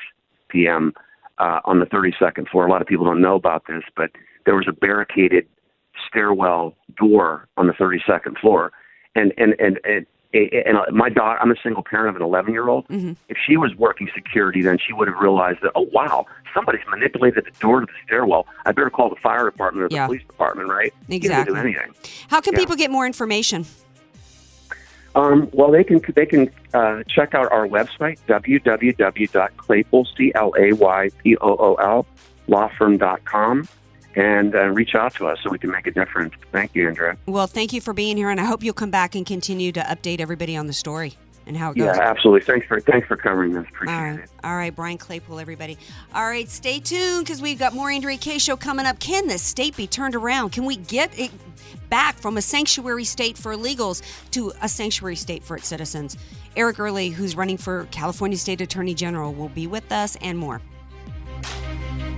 [0.50, 0.92] p.m.
[1.38, 2.64] Uh, on the thirty second floor.
[2.64, 4.10] A lot of people don't know about this, but
[4.46, 5.48] there was a barricaded
[6.06, 8.70] stairwell door on the thirty second floor,
[9.16, 9.80] and and and.
[9.82, 12.86] and and my daughter, I'm a single parent of an 11 year old.
[12.88, 17.44] If she was working security, then she would have realized that, oh, wow, somebody's manipulated
[17.46, 18.46] the door to the stairwell.
[18.64, 20.06] I better call the fire department or the Yeah.
[20.06, 20.94] police department, right?
[21.08, 21.54] Exactly.
[21.54, 21.94] do anything.
[22.28, 22.60] How can Yeah.
[22.60, 23.66] people get more information?
[25.16, 30.72] Um, well, they can they can uh, check out our website www.claypool c l a
[30.72, 32.06] y p o o l
[32.48, 33.66] lawfirm.com
[34.16, 36.34] and uh, reach out to us so we can make a difference.
[36.52, 37.16] Thank you, Andrea.
[37.26, 39.80] Well, thank you for being here, and I hope you'll come back and continue to
[39.80, 41.96] update everybody on the story and how it goes.
[41.96, 42.44] Yeah, absolutely.
[42.44, 43.66] Thanks for thanks for covering this.
[43.68, 44.20] Appreciate All right.
[44.20, 44.30] it.
[44.44, 45.78] All right, Brian Claypool, everybody.
[46.14, 48.98] All right, stay tuned because we've got more Andrea Kaye show coming up.
[48.98, 50.50] Can this state be turned around?
[50.50, 51.30] Can we get it
[51.88, 56.16] back from a sanctuary state for illegals to a sanctuary state for its citizens?
[56.56, 60.60] Eric Early, who's running for California State Attorney General, will be with us and more.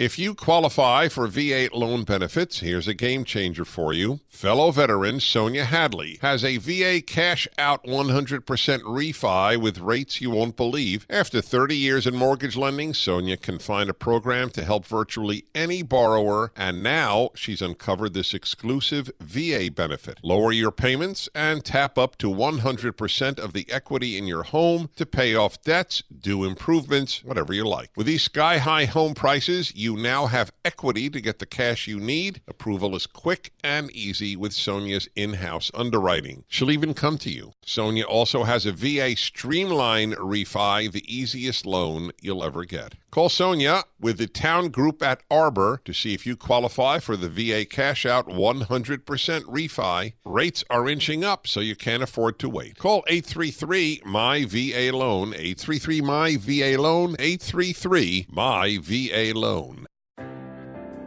[0.00, 4.20] If you qualify for VA loan benefits, here's a game changer for you.
[4.28, 10.56] Fellow veteran Sonia Hadley has a VA cash out 100% refi with rates you won't
[10.56, 11.04] believe.
[11.10, 15.82] After 30 years in mortgage lending, Sonia can find a program to help virtually any
[15.82, 20.18] borrower, and now she's uncovered this exclusive VA benefit.
[20.22, 25.04] Lower your payments and tap up to 100% of the equity in your home to
[25.04, 27.90] pay off debts, do improvements, whatever you like.
[27.94, 31.98] With these sky high home prices, you now have equity to get the cash you
[31.98, 32.40] need.
[32.48, 36.44] Approval is quick and easy with Sonia's in house underwriting.
[36.48, 37.52] She'll even come to you.
[37.62, 42.94] Sonia also has a VA Streamline Refi, the easiest loan you'll ever get.
[43.10, 47.28] Call Sonia with the Town Group at Arbor to see if you qualify for the
[47.28, 49.04] VA Cash Out 100%
[49.42, 50.12] refi.
[50.24, 52.78] Rates are inching up, so you can't afford to wait.
[52.78, 59.86] Call 833 My VA Loan, 833 My VA Loan, 833 My VA Loan.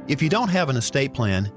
[0.10, 1.50] If you don't have an estate plan,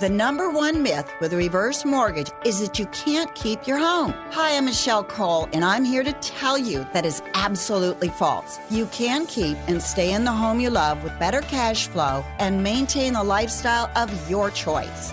[0.00, 4.14] The number one myth with a reverse mortgage is that you can't keep your home.
[4.30, 8.58] Hi, I'm Michelle Cole, and I'm here to tell you that is absolutely false.
[8.70, 12.62] You can keep and stay in the home you love with better cash flow and
[12.62, 15.12] maintain the lifestyle of your choice.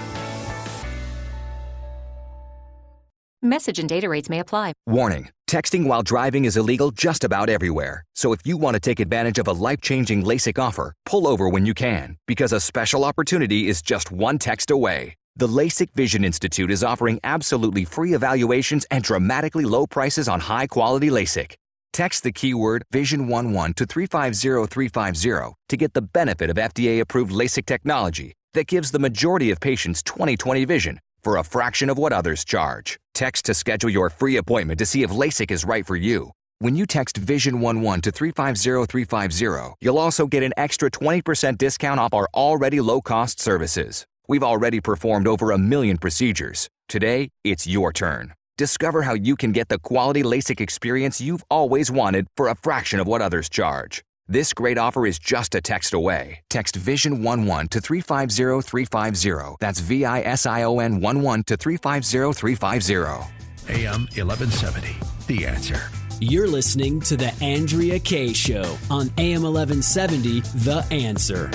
[3.43, 4.73] Message and data rates may apply.
[4.85, 8.05] Warning texting while driving is illegal just about everywhere.
[8.15, 11.49] So if you want to take advantage of a life changing LASIK offer, pull over
[11.49, 15.15] when you can, because a special opportunity is just one text away.
[15.35, 20.67] The LASIK Vision Institute is offering absolutely free evaluations and dramatically low prices on high
[20.67, 21.55] quality LASIK.
[21.91, 28.33] Text the keyword Vision11 to 350350 to get the benefit of FDA approved LASIK technology
[28.53, 33.00] that gives the majority of patients 20/20 vision for a fraction of what others charge.
[33.21, 36.31] Text to schedule your free appointment to see if LASIK is right for you.
[36.57, 42.27] When you text Vision11 to 350350, you'll also get an extra 20% discount off our
[42.33, 44.07] already low cost services.
[44.27, 46.67] We've already performed over a million procedures.
[46.89, 48.33] Today, it's your turn.
[48.57, 52.99] Discover how you can get the quality LASIK experience you've always wanted for a fraction
[52.99, 54.03] of what others charge.
[54.31, 56.39] This great offer is just a text away.
[56.49, 59.57] Text Vision11 to 350350.
[59.59, 63.27] That's V I S I O N 11 to 350350.
[63.67, 64.95] AM 1170.
[65.27, 65.81] The answer.
[66.21, 71.51] You're listening to The Andrea Kaye Show on AM 1170, The Answer.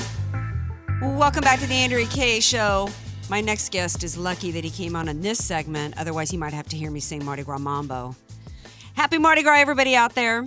[1.01, 2.91] Welcome back to the Andrea Kaye Show.
[3.31, 5.95] My next guest is lucky that he came on in this segment.
[5.97, 8.15] Otherwise, he might have to hear me sing Mardi Gras Mambo.
[8.93, 10.45] Happy Mardi Gras, everybody out there.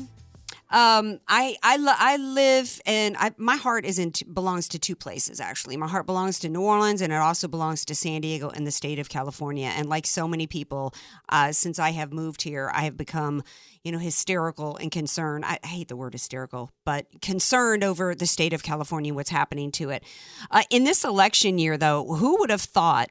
[0.71, 4.79] Um, I I, lo- I live and I, my heart is in t- belongs to
[4.79, 5.77] two places actually.
[5.77, 8.71] My heart belongs to New Orleans and it also belongs to San Diego in the
[8.71, 9.71] state of California.
[9.75, 10.93] And like so many people,
[11.29, 13.41] uh, since I have moved here, I have become
[13.83, 15.43] you know hysterical and concerned.
[15.43, 19.71] I, I hate the word hysterical, but concerned over the state of California, what's happening
[19.73, 20.03] to it.
[20.51, 23.09] Uh, in this election year, though, who would have thought?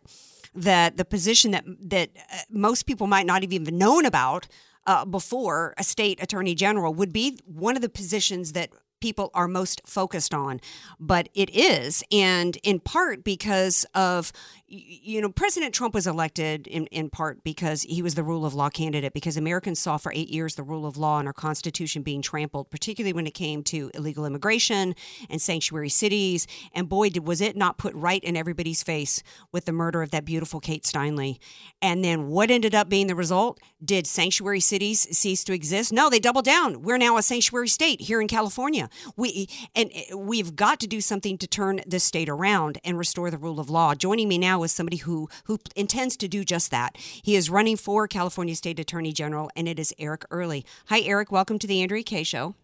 [0.54, 4.48] That the position that that uh, most people might not have even known about
[4.88, 8.70] uh, before a state attorney general would be one of the positions that
[9.00, 10.60] people are most focused on.
[10.98, 14.32] But it is and in part because of
[14.68, 18.54] you know president trump was elected in, in part because he was the rule of
[18.54, 22.02] law candidate because americans saw for eight years the rule of law and our constitution
[22.02, 24.94] being trampled particularly when it came to illegal immigration
[25.28, 26.46] and sanctuary cities.
[26.72, 30.10] And boy did was it not put right in everybody's face with the murder of
[30.10, 31.38] that beautiful kate steinle.
[31.82, 33.60] And then what ended up being the result?
[33.84, 35.92] Did sanctuary cities cease to exist?
[35.92, 36.82] No they doubled down.
[36.82, 38.88] We're now a sanctuary state here in california.
[39.16, 43.30] We and eh, we've got to do something to turn this state around and restore
[43.30, 43.94] the rule of law.
[43.94, 46.96] Joining me now is somebody who who intends to do just that.
[46.96, 50.64] He is running for California State Attorney General, and it is Eric Early.
[50.86, 51.32] Hi, Eric.
[51.32, 52.54] Welcome to the Andrea Kaye Show.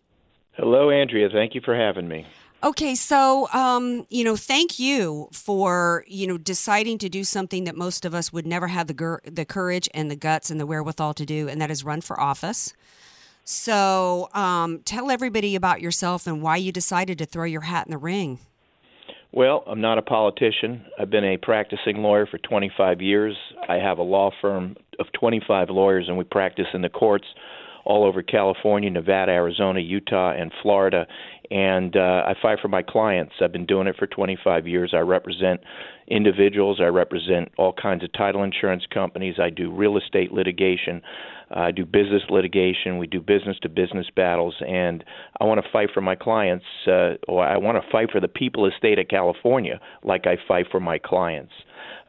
[0.52, 1.28] Hello, Andrea.
[1.30, 2.26] Thank you for having me.
[2.62, 7.76] Okay, so um, you know, thank you for you know deciding to do something that
[7.76, 10.66] most of us would never have the gur- the courage and the guts and the
[10.66, 12.72] wherewithal to do, and that is run for office.
[13.44, 17.90] So, um, tell everybody about yourself and why you decided to throw your hat in
[17.90, 18.38] the ring.
[19.36, 20.84] Well, I'm not a politician.
[20.96, 23.36] I've been a practicing lawyer for 25 years.
[23.68, 27.26] I have a law firm of 25 lawyers, and we practice in the courts
[27.84, 31.06] all over California, Nevada, Arizona, Utah, and Florida.
[31.50, 33.34] And uh, I fight for my clients.
[33.40, 34.92] I've been doing it for 25 years.
[34.94, 35.60] I represent
[36.08, 41.00] individuals, I represent all kinds of title insurance companies, I do real estate litigation.
[41.50, 42.98] I do business litigation.
[42.98, 45.04] We do business to business battles, and
[45.40, 48.28] I want to fight for my clients, uh, or I want to fight for the
[48.28, 51.52] people of the state of California, like I fight for my clients.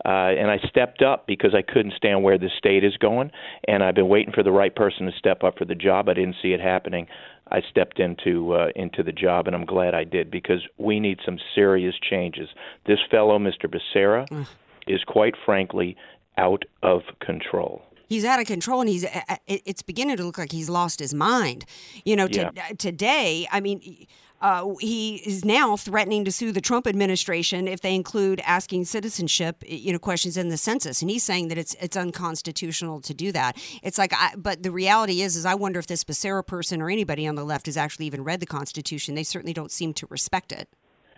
[0.06, 3.32] Uh, and I stepped up because I couldn't stand where the state is going,
[3.68, 6.10] and I've been waiting for the right person to step up for the job.
[6.10, 7.08] I didn't see it happening.
[7.50, 11.20] I stepped into uh, into the job, and I'm glad I did because we need
[11.26, 12.50] some serious changes.
[12.86, 13.66] This fellow, Mr.
[13.66, 14.48] Becerra, mm.
[14.88, 15.98] is quite frankly
[16.38, 19.06] out of control he's out of control and he's
[19.48, 21.66] it's beginning to look like he's lost his mind
[22.04, 22.68] you know to, yeah.
[22.78, 24.06] today i mean
[24.46, 29.64] uh, he is now threatening to sue the Trump administration if they include asking citizenship,
[29.66, 33.32] you know, questions in the census, and he's saying that it's it's unconstitutional to do
[33.32, 33.58] that.
[33.82, 36.92] It's like, I, but the reality is, is I wonder if this Becerra person or
[36.92, 39.16] anybody on the left has actually even read the Constitution.
[39.16, 40.70] They certainly don't seem to respect it.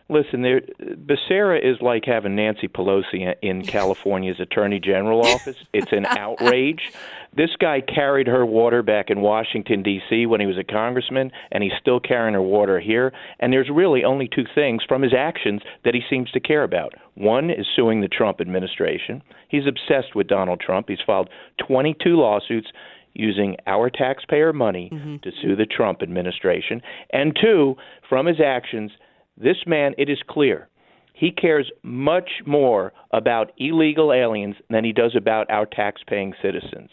[0.10, 5.58] Listen, there, Becerra is like having Nancy Pelosi in California's Attorney General office.
[5.74, 6.92] It's an outrage.
[7.36, 10.26] This guy carried her water back in Washington D.C.
[10.26, 13.12] when he was a congressman, and he's still carrying her water here.
[13.40, 16.94] And there's really only two things from his actions that he seems to care about.
[17.16, 19.22] One is suing the Trump administration.
[19.50, 20.88] He's obsessed with Donald Trump.
[20.88, 21.30] He's filed
[21.68, 22.70] 22 lawsuits
[23.14, 25.18] using our taxpayer money mm-hmm.
[25.18, 26.82] to sue the Trump administration.
[27.12, 27.76] And two,
[28.08, 28.92] from his actions,
[29.38, 30.68] this man, it is clear,
[31.14, 36.90] he cares much more about illegal aliens than he does about our tax-paying citizens.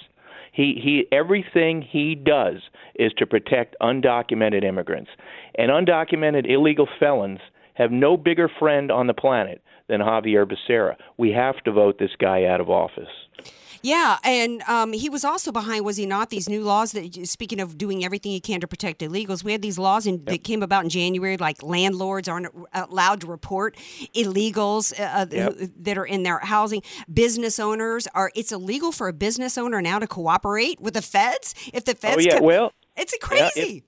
[0.53, 2.63] He he everything he does
[2.95, 5.11] is to protect undocumented immigrants.
[5.57, 7.41] And undocumented illegal felons
[7.75, 10.97] have no bigger friend on the planet than Xavier Becerra.
[11.19, 13.09] We have to vote this guy out of office.
[13.85, 16.31] Yeah, and um, he was also behind, was he not?
[16.31, 19.61] These new laws that, speaking of doing everything he can to protect illegals, we had
[19.61, 23.77] these laws in, that came about in January, like landlords aren't allowed to report
[24.15, 25.59] illegals uh, Yep.
[25.59, 26.81] who- that are in their housing.
[27.13, 28.31] Business owners are.
[28.35, 32.17] It's illegal for a business owner now to cooperate with the feds if the feds.
[32.17, 33.85] oh yeah, come- well, it's yeah, crazy.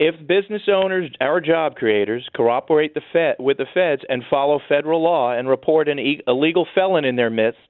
[0.00, 4.60] if, if business owners, our job creators, cooperate the Fed with the feds and follow
[4.68, 7.60] federal law and report an e- illegal felon in their midst,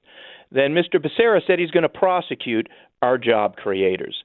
[0.51, 0.95] then Mr.
[0.95, 2.67] Becerra said he's going to prosecute
[3.01, 4.23] our job creators.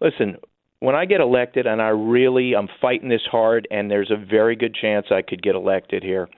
[0.00, 0.36] Listen,
[0.80, 4.56] when I get elected, and I really I'm fighting this hard, and there's a very
[4.56, 6.28] good chance I could get elected here.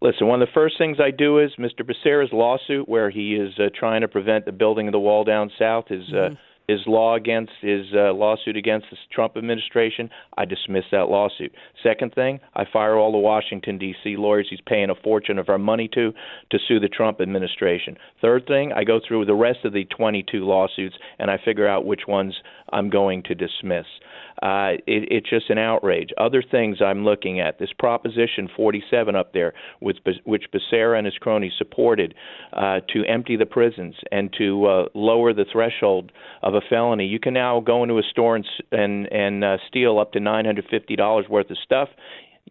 [0.00, 1.82] Listen, one of the first things I do is Mr.
[1.82, 5.50] Becerra's lawsuit, where he is uh, trying to prevent the building of the wall down
[5.56, 6.30] south, his uh,
[6.68, 10.10] his law against his uh, lawsuit against the Trump administration.
[10.36, 11.52] I dismiss that lawsuit.
[11.82, 14.16] Second thing, I fire all the Washington D.C.
[14.16, 16.12] lawyers he's paying a fortune of our money to
[16.50, 17.96] to sue the Trump administration.
[18.20, 21.84] Third thing, I go through the rest of the 22 lawsuits and I figure out
[21.84, 22.34] which ones
[22.72, 23.86] I'm going to dismiss.
[24.42, 26.08] Uh, it, it's just an outrage.
[26.18, 31.14] Other things I'm looking at this Proposition 47 up there, which, which Becerra and his
[31.20, 32.14] cronies supported
[32.52, 36.10] uh, to empty the prisons and to uh, lower the threshold
[36.42, 37.06] of a felony.
[37.06, 41.28] You can now go into a store and and, and uh, steal up to $950
[41.28, 41.88] worth of stuff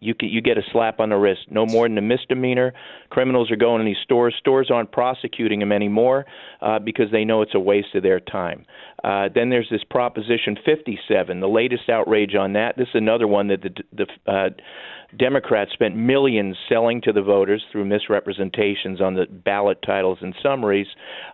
[0.00, 2.72] you get, you get a slap on the wrist, no more than a misdemeanor.
[3.10, 4.34] Criminals are going in these stores.
[4.38, 6.26] Stores aren't prosecuting them anymore
[6.60, 8.64] uh, because they know it's a waste of their time.
[9.04, 12.76] Uh, then there's this Proposition 57, the latest outrage on that.
[12.76, 14.48] This is another one that the, the uh,
[15.18, 20.86] Democrats spent millions selling to the voters through misrepresentations on the ballot titles and summaries.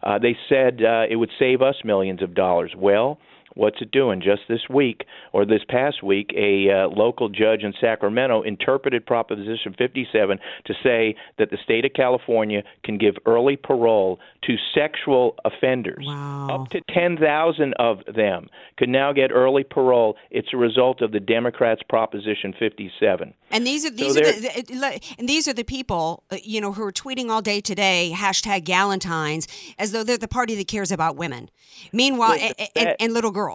[0.02, 2.72] Uh, they said uh, it would save us millions of dollars.
[2.76, 3.18] Well,
[3.58, 4.20] What's it doing?
[4.20, 5.02] Just this week,
[5.32, 11.16] or this past week, a uh, local judge in Sacramento interpreted Proposition 57 to say
[11.38, 16.04] that the state of California can give early parole to sexual offenders.
[16.06, 16.48] Wow.
[16.50, 20.16] Up to 10,000 of them could now get early parole.
[20.30, 23.34] It's a result of the Democrats' Proposition 57.
[23.50, 26.72] And these are So these are the, and these are the people uh, you know
[26.72, 29.48] who are tweeting all day today hashtag Galentines
[29.78, 31.50] as though they're the party that cares about women.
[31.92, 33.47] Meanwhile, Listen, and, and, and little girls.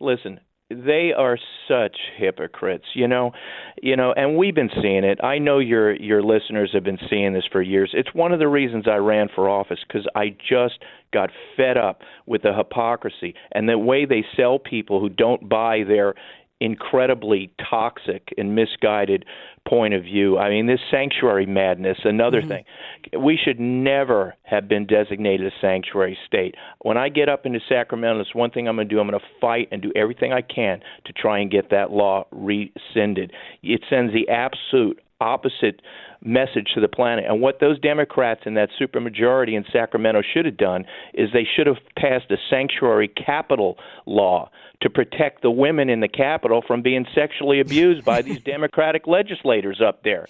[0.00, 3.32] Listen they are such hypocrites you know
[3.82, 5.22] you know and we've been seeing it.
[5.22, 7.90] I know your your listeners have been seeing this for years.
[7.94, 10.78] It's one of the reasons i ran for office because i just
[11.12, 15.82] got fed up with the hypocrisy and the way they sell people who don't buy
[15.86, 16.14] their
[16.62, 19.24] incredibly toxic and misguided
[19.68, 20.38] point of view.
[20.38, 22.48] I mean, this sanctuary madness, another mm-hmm.
[23.10, 23.20] thing.
[23.20, 26.54] We should never have been designated a sanctuary state.
[26.80, 29.00] When I get up into Sacramento, it's one thing I'm going to do.
[29.00, 32.26] I'm going to fight and do everything I can to try and get that law
[32.30, 33.32] rescinded.
[33.62, 35.80] It sends the absolute opposite
[36.24, 37.24] message to the planet.
[37.28, 40.84] And what those Democrats in that supermajority in Sacramento should have done
[41.14, 44.50] is they should have passed a sanctuary capital law
[44.82, 49.80] to protect the women in the Capitol from being sexually abused by these Democratic legislators
[49.80, 50.26] up there.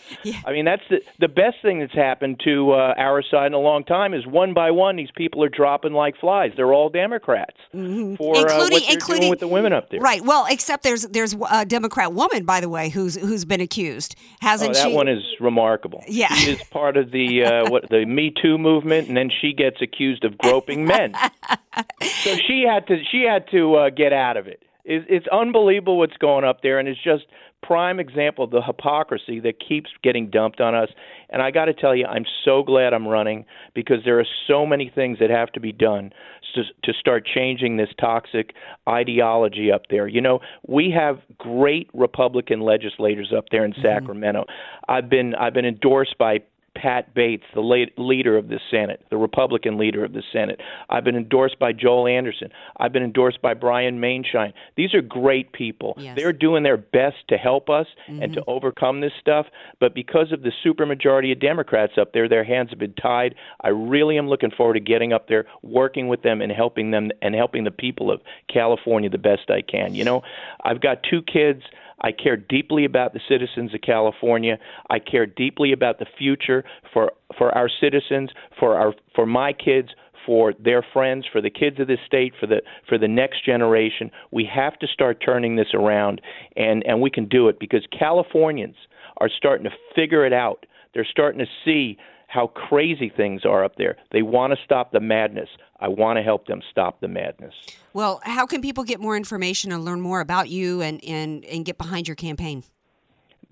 [0.46, 3.58] I mean, that's the the best thing that's happened to uh, our side in a
[3.58, 6.52] long time is one by one these people are dropping like flies.
[6.56, 10.00] They're all Democrats for uh, what Including- they're including- doing with the women up there.
[10.00, 10.22] Right.
[10.24, 14.36] Well, except there's there's a Democrat woman, by the way, who's who's been accused, Oh,
[14.42, 14.94] hasn't that she?
[14.94, 16.04] one is remarkable.
[16.06, 16.32] Yeah.
[16.34, 19.80] she is part of the uh, what the Me Too movement, and then she gets
[19.80, 21.14] accused of groping men.
[22.02, 24.62] so she had to she had to uh, get out of it.
[24.84, 27.24] It's, it's unbelievable what's going up there, and it's just
[27.62, 30.88] prime example of the hypocrisy that keeps getting dumped on us.
[31.30, 34.66] And I got to tell you, I'm so glad I'm running because there are so
[34.66, 36.12] many things that have to be done
[36.54, 38.54] to, to start changing this toxic
[38.88, 40.08] ideology up there.
[40.08, 43.82] You know, we have great Republican legislators up there in mm-hmm.
[43.82, 44.44] Sacramento.
[44.88, 46.40] I've been I've been endorsed by
[46.74, 50.60] Pat Bates, the late leader of the Senate, the Republican leader of the Senate.
[50.88, 52.50] I've been endorsed by Joel Anderson.
[52.78, 54.52] I've been endorsed by Brian Maienschein.
[54.76, 55.94] These are great people.
[56.16, 58.50] They're doing their best to help us and to mm-hmm.
[58.50, 59.46] overcome this stuff.
[59.80, 63.34] But because of the supermajority of Democrats up there, their hands have been tied.
[63.60, 67.10] I really am looking forward to getting up there, working with them, and helping them
[67.20, 68.20] and helping the people of
[68.52, 69.94] California the best I can.
[69.94, 70.22] You know,
[70.64, 71.62] I've got two kids.
[72.00, 74.58] I care deeply about the citizens of California.
[74.90, 79.88] I care deeply about the future for for our citizens, for our for my kids,
[80.26, 84.10] for their friends, for the kids of this state, for the for the next generation.
[84.30, 86.20] We have to start turning this around,
[86.56, 88.76] and and we can do it because Californians
[89.18, 90.66] are starting to figure it out.
[90.94, 91.98] They're starting to see
[92.32, 93.98] how crazy things are up there.
[94.10, 95.50] They want to stop the madness.
[95.80, 97.52] I want to help them stop the madness.
[97.92, 101.66] Well, how can people get more information and learn more about you and, and, and
[101.66, 102.64] get behind your campaign?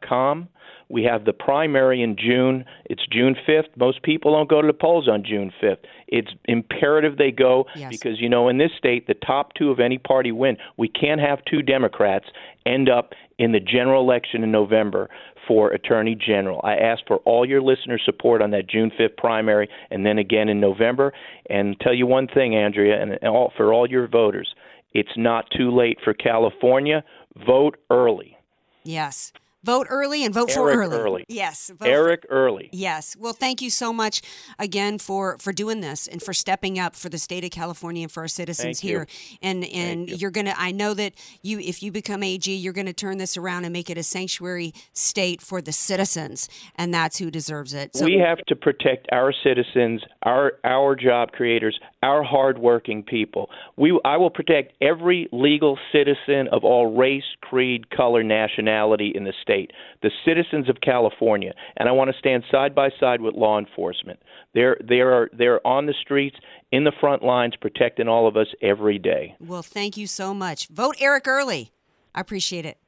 [0.06, 0.48] com.
[0.92, 2.66] We have the primary in June.
[2.84, 3.74] It's June 5th.
[3.76, 5.78] Most people don't go to the polls on June 5th.
[6.06, 7.88] It's imperative they go Yes.
[7.88, 10.58] because, you know, in this state, the top two of any party win.
[10.76, 12.26] We can't have two Democrats
[12.66, 15.08] end up in the general election in November
[15.48, 16.60] for Attorney General.
[16.62, 20.50] I ask for all your listener support on that June 5th primary and then again
[20.50, 21.14] in November.
[21.48, 24.54] And tell you one thing, Andrea, and all, for all your voters,
[24.92, 27.02] it's not too late for California.
[27.36, 28.38] Vote early.
[28.84, 29.32] Yes.
[29.64, 30.96] Vote early and vote for early.
[30.96, 31.24] Early.
[31.28, 31.70] Yes.
[31.78, 32.68] Vote Eric Early.
[32.72, 33.14] Yes.
[33.16, 34.20] Well, thank you so much
[34.58, 38.10] again for for doing this and for stepping up for the state of California and
[38.10, 38.90] for our citizens Thank you.
[38.90, 39.06] here.
[39.40, 41.12] And and you're going to I know that
[41.42, 44.02] you if you become AG, you're going to turn this around and make it a
[44.02, 47.94] sanctuary state for the citizens, and that's who deserves it.
[47.94, 53.48] So we have to protect our citizens, our our job creators, our hardworking people.
[53.76, 59.32] We I will protect every legal citizen of all race, creed, color, nationality in the
[59.42, 59.72] state,
[60.02, 64.20] the citizens of California, and I want to stand side by side with law enforcement.
[64.54, 66.36] They're they're they're on the streets
[66.72, 69.34] in the front lines protecting all of us every day.
[69.40, 70.68] Well, thank you so much.
[70.68, 71.72] Vote Eric early.
[72.14, 72.78] I appreciate it.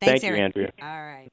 [0.00, 0.40] Thanks, Thank you, Eric.
[0.42, 0.72] Andrea.
[0.82, 1.30] All right.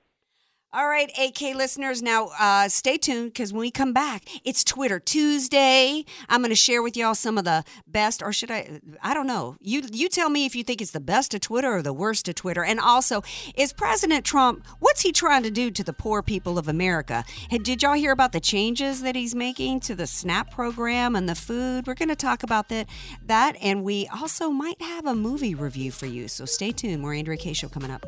[0.76, 5.00] All right, AK listeners, now uh, stay tuned because when we come back, it's Twitter
[5.00, 6.04] Tuesday.
[6.28, 8.80] I'm going to share with y'all some of the best, or should I?
[9.00, 9.56] I don't know.
[9.62, 12.28] You you tell me if you think it's the best of Twitter or the worst
[12.28, 12.64] of Twitter.
[12.64, 13.22] And also,
[13.56, 17.24] is President Trump what's he trying to do to the poor people of America?
[17.52, 21.36] Did y'all hear about the changes that he's making to the SNAP program and the
[21.36, 21.86] food?
[21.86, 22.90] We're going to talk about that,
[23.28, 26.28] that, and we also might have a movie review for you.
[26.28, 27.04] So stay tuned.
[27.04, 28.08] More Andrea Kaye show coming up.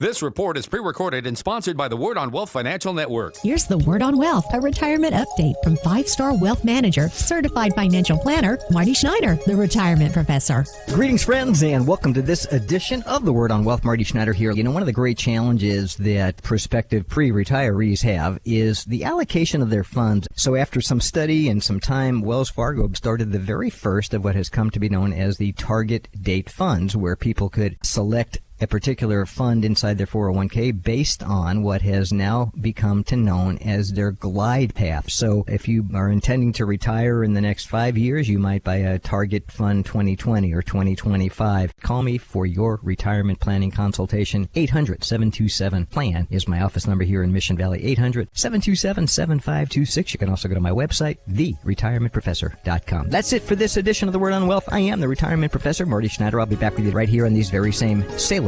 [0.00, 3.36] This report is pre recorded and sponsored by the Word on Wealth Financial Network.
[3.42, 8.16] Here's the Word on Wealth, a retirement update from five star wealth manager, certified financial
[8.16, 10.64] planner, Marty Schneider, the retirement professor.
[10.86, 13.82] Greetings, friends, and welcome to this edition of the Word on Wealth.
[13.82, 14.52] Marty Schneider here.
[14.52, 19.62] You know, one of the great challenges that prospective pre retirees have is the allocation
[19.62, 20.28] of their funds.
[20.36, 24.36] So, after some study and some time, Wells Fargo started the very first of what
[24.36, 28.66] has come to be known as the target date funds, where people could select a
[28.66, 34.10] particular fund inside their 401k based on what has now become to known as their
[34.10, 35.10] glide path.
[35.10, 38.76] So if you are intending to retire in the next five years, you might buy
[38.76, 41.76] a target fund 2020 or 2025.
[41.80, 44.48] Call me for your retirement planning consultation.
[44.54, 47.82] 800-727-PLAN is my office number here in Mission Valley.
[47.96, 50.12] 800-727-7526.
[50.12, 53.10] You can also go to my website, theretirementprofessor.com.
[53.10, 54.68] That's it for this edition of The Word on Wealth.
[54.72, 56.40] I am the retirement professor, Marty Schneider.
[56.40, 58.47] I'll be back with you right here on these very same Salem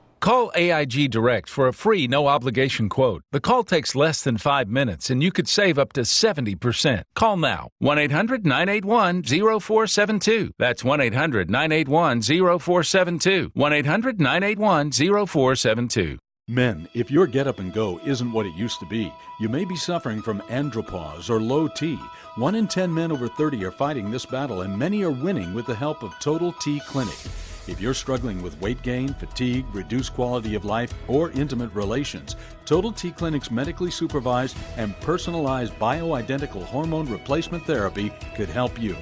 [0.21, 3.23] Call AIG Direct for a free, no obligation quote.
[3.31, 7.01] The call takes less than five minutes and you could save up to 70%.
[7.15, 10.51] Call now 1 800 981 0472.
[10.59, 13.49] That's 1 800 981 0472.
[13.55, 16.19] 1 800 981 0472.
[16.47, 19.65] Men, if your get up and go isn't what it used to be, you may
[19.65, 21.95] be suffering from andropause or low T.
[22.35, 25.65] One in 10 men over 30 are fighting this battle, and many are winning with
[25.65, 27.17] the help of Total T Clinic.
[27.67, 32.35] If you're struggling with weight gain, fatigue, reduced quality of life, or intimate relations,
[32.65, 38.97] Total T Clinic's medically supervised and personalized bioidentical hormone replacement therapy could help you.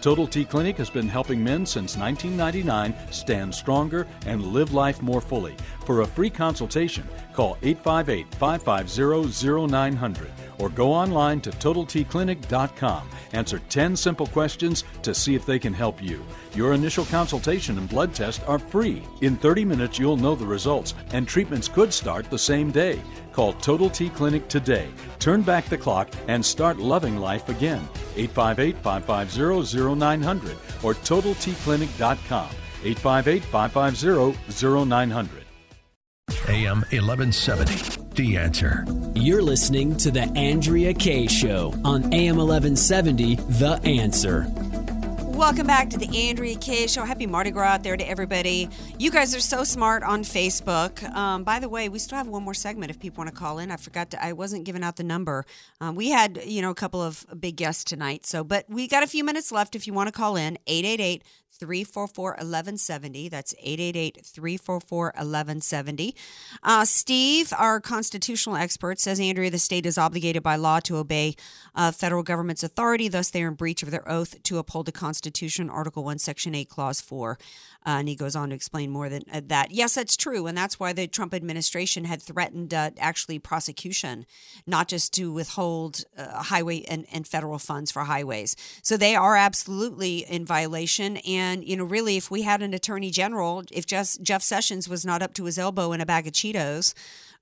[0.00, 5.20] Total T Clinic has been helping men since 1999 stand stronger and live life more
[5.20, 5.56] fully.
[5.84, 13.08] For a free consultation, call 858 550 0900 or go online to TotalTClinic.com.
[13.32, 16.24] Answer 10 simple questions to see if they can help you.
[16.54, 19.02] Your initial consultation and blood test are free.
[19.20, 23.00] In 30 minutes, you'll know the results, and treatments could start the same day.
[23.32, 24.88] Call Total T Clinic today.
[25.18, 27.88] Turn back the clock and start loving life again.
[28.16, 32.48] 858 550 0900 or TotalTClinic.com.
[32.84, 35.43] 858 550 0900.
[36.48, 38.02] AM 1170.
[38.14, 38.84] The answer.
[39.14, 44.46] You're listening to The Andrea Kaye Show on AM 1170, The Answer.
[45.34, 47.04] Welcome back to the Andrea Kaye Show.
[47.04, 48.68] Happy Mardi Gras out there to everybody.
[48.98, 51.02] You guys are so smart on Facebook.
[51.12, 53.58] Um, by the way, we still have one more segment if people want to call
[53.58, 53.72] in.
[53.72, 55.44] I forgot to, I wasn't giving out the number.
[55.80, 58.26] Um, we had, you know, a couple of big guests tonight.
[58.26, 60.56] So, but we got a few minutes left if you want to call in.
[60.68, 61.24] 888
[61.58, 63.28] 344 1170.
[63.28, 66.14] That's 888 344 1170.
[66.62, 71.36] Uh, Steve, our constitutional expert, says Andrea, the state is obligated by law to obey
[71.74, 73.08] uh, federal government's authority.
[73.08, 76.54] Thus, they are in breach of their oath to uphold the Constitution, Article 1, Section
[76.54, 77.38] 8, Clause 4.
[77.86, 79.70] Uh, and he goes on to explain more than uh, that.
[79.70, 80.46] Yes, that's true.
[80.46, 84.24] And that's why the Trump administration had threatened uh, actually prosecution,
[84.66, 88.56] not just to withhold uh, highway and, and federal funds for highways.
[88.82, 91.18] So they are absolutely in violation.
[91.18, 95.04] And, you know, really, if we had an attorney general, if just Jeff Sessions was
[95.04, 96.94] not up to his elbow in a bag of Cheetos,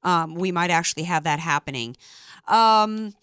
[0.02, 1.96] um, we might actually have that happening.
[2.48, 3.14] Um,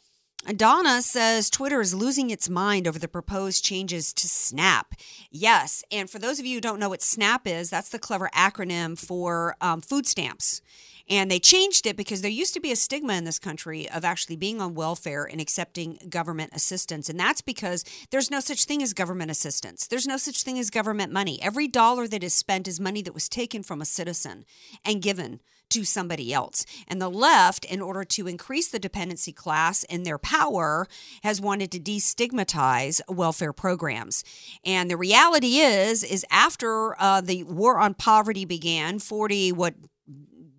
[0.56, 4.96] Donna says Twitter is losing its mind over the proposed changes to Snap.
[5.30, 5.84] Yes.
[5.92, 8.98] And for those of you who don't know what Snap is, that's the clever acronym
[8.98, 10.62] for um, food stamps.
[11.10, 14.06] And they changed it because there used to be a stigma in this country of
[14.06, 17.10] actually being on welfare and accepting government assistance.
[17.10, 19.88] And that's because there's no such thing as government assistance.
[19.88, 21.42] There's no such thing as government money.
[21.42, 24.46] Every dollar that is spent is money that was taken from a citizen
[24.86, 25.40] and given
[25.70, 26.66] to somebody else.
[26.88, 30.88] And the left, in order to increase the dependency class and their power,
[31.24, 34.24] has wanted to destigmatize welfare programs.
[34.66, 39.76] And the reality is, is after uh, the war on poverty began, 40 what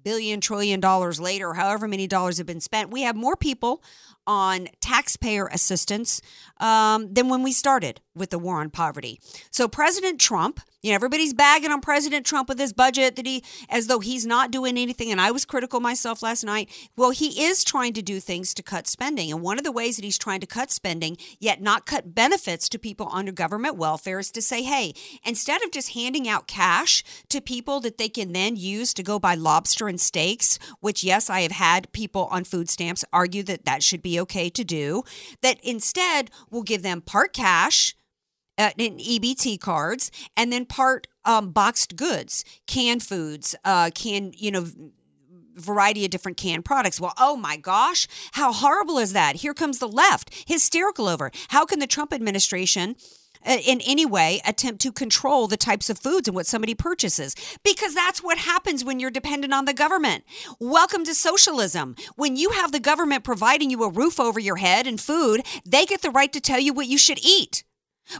[0.02, 3.82] billion trillion dollars later, however many dollars have been spent, we have more people
[4.26, 6.20] on taxpayer assistance
[6.58, 9.18] um, than when we started with the war on poverty.
[9.50, 13.44] So President Trump, you know, everybody's bagging on President Trump with his budget that he,
[13.68, 15.10] as though he's not doing anything.
[15.10, 16.70] And I was critical myself last night.
[16.96, 19.30] Well, he is trying to do things to cut spending.
[19.30, 22.68] And one of the ways that he's trying to cut spending, yet not cut benefits
[22.70, 27.04] to people under government welfare, is to say, hey, instead of just handing out cash
[27.28, 31.28] to people that they can then use to go buy lobster and steaks, which, yes,
[31.28, 35.02] I have had people on food stamps argue that that should be okay to do,
[35.42, 37.94] that instead we'll give them part cash
[38.60, 44.50] uh, in EBT cards, and then part um, boxed goods, canned foods, uh, canned, you
[44.50, 44.66] know,
[45.54, 47.00] variety of different canned products.
[47.00, 49.36] Well, oh my gosh, how horrible is that?
[49.36, 51.30] Here comes the left, hysterical over.
[51.48, 52.96] How can the Trump administration
[53.46, 57.34] uh, in any way attempt to control the types of foods and what somebody purchases
[57.64, 60.24] because that's what happens when you're dependent on the government.
[60.60, 61.96] Welcome to socialism.
[62.16, 65.86] When you have the government providing you a roof over your head and food, they
[65.86, 67.64] get the right to tell you what you should eat.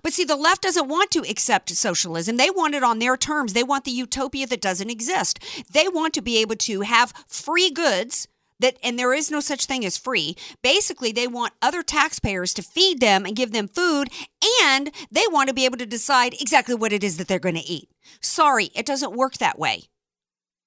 [0.02, 2.36] But see, the left doesn't want to accept socialism.
[2.36, 3.52] They want it on their terms.
[3.52, 5.38] They want the utopia that doesn't exist.
[5.72, 8.28] They want to be able to have free goods
[8.60, 10.36] that and there is no such thing as free.
[10.62, 14.08] Basically, they want other taxpayers to feed them and give them food
[14.62, 17.54] and they want to be able to decide exactly what it is that they're going
[17.54, 17.88] to eat.
[18.20, 19.84] Sorry, it doesn't work that way.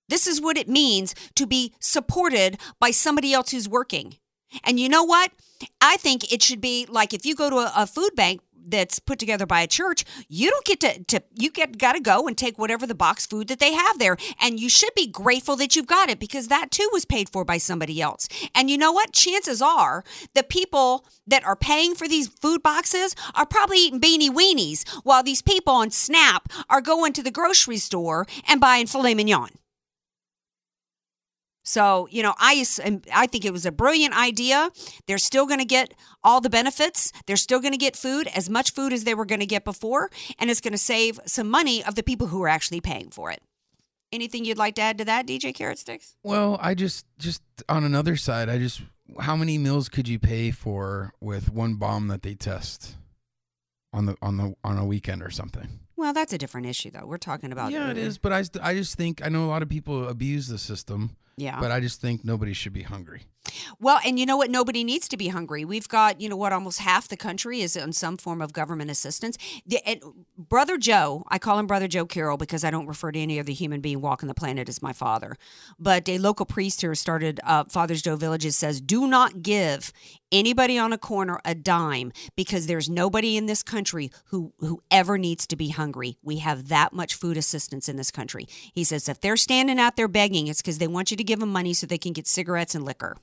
[0.09, 4.17] This is what it means to be supported by somebody else who's working.
[4.63, 5.31] And you know what?
[5.81, 8.99] I think it should be like if you go to a, a food bank that's
[8.99, 12.27] put together by a church, you don't get to, to you get got to go
[12.27, 15.55] and take whatever the box food that they have there, and you should be grateful
[15.57, 18.27] that you've got it because that too was paid for by somebody else.
[18.55, 19.13] And you know what?
[19.13, 20.03] Chances are
[20.33, 25.23] the people that are paying for these food boxes are probably eating beanie weenies while
[25.23, 29.49] these people on Snap are going to the grocery store and buying filet mignon.
[31.63, 32.65] So, you know, I
[33.13, 34.69] I think it was a brilliant idea.
[35.07, 35.93] They're still going to get
[36.23, 37.11] all the benefits.
[37.25, 39.63] They're still going to get food, as much food as they were going to get
[39.63, 43.09] before, and it's going to save some money of the people who are actually paying
[43.09, 43.41] for it.
[44.11, 46.15] Anything you'd like to add to that, DJ Carrot Sticks?
[46.21, 48.81] Well, I just just on another side, I just
[49.19, 52.95] how many meals could you pay for with one bomb that they test
[53.93, 55.79] on the on the on a weekend or something?
[55.95, 57.05] Well, that's a different issue, though.
[57.05, 59.61] We're talking about Yeah, it is, but I, I just think I know a lot
[59.61, 61.15] of people abuse the system.
[61.37, 61.59] Yeah.
[61.59, 63.23] But I just think nobody should be hungry.
[63.79, 64.49] Well, and you know what?
[64.49, 65.65] Nobody needs to be hungry.
[65.65, 68.89] We've got, you know what, almost half the country is on some form of government
[68.89, 69.37] assistance.
[69.65, 69.81] The,
[70.37, 73.51] Brother Joe, I call him Brother Joe Carroll because I don't refer to any other
[73.51, 75.35] human being walking the planet as my father.
[75.77, 79.91] But a local priest here started uh, Father Joe's Villages says, do not give
[80.31, 85.17] anybody on a corner a dime because there's nobody in this country who, who ever
[85.17, 86.17] needs to be hungry.
[86.23, 88.47] We have that much food assistance in this country.
[88.73, 91.39] He says, if they're standing out there begging, it's because they want you to give
[91.39, 93.17] them money so they can get cigarettes and liquor.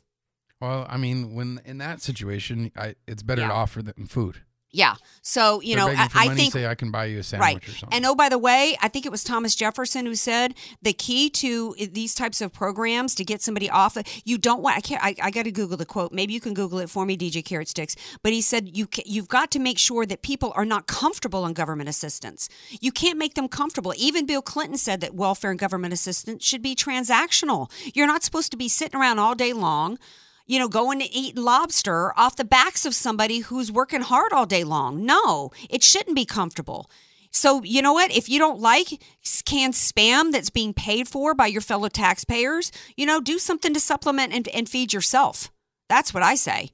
[0.60, 3.48] Well, I mean, when in that situation, I, it's better Yeah.
[3.48, 4.42] to offer them food.
[4.72, 4.94] Yeah.
[5.20, 7.44] So, you They're know, I, I money, think say I can buy you a sandwich
[7.44, 7.68] right.
[7.68, 7.88] or something.
[7.96, 11.28] And oh, by the way, I think it was Thomas Jefferson who said the key
[11.30, 13.96] to eh, these types of programs to get somebody off.
[13.96, 14.76] of- You don't want.
[14.76, 15.02] I can't.
[15.02, 16.12] I, I got to Google the quote.
[16.12, 17.96] Maybe you can Google it for me, DJ Carrot Sticks.
[18.22, 21.52] But he said you you've got to make sure that people are not comfortable on
[21.52, 22.48] government assistance.
[22.80, 23.92] You can't make them comfortable.
[23.96, 27.72] Even Bill Clinton said that welfare and government assistance should be transactional.
[27.92, 29.98] You're not supposed to be sitting around all day long
[30.46, 34.46] you know, going to eat lobster off the backs of somebody who's working hard all
[34.46, 35.04] day long.
[35.04, 36.90] No, it shouldn't be comfortable.
[37.32, 38.10] So, you know what?
[38.10, 39.00] If you don't like
[39.44, 43.80] canned spam that's being paid for by your fellow taxpayers, you know, do something to
[43.80, 45.50] supplement and, and feed yourself.
[45.88, 46.70] That's what I say.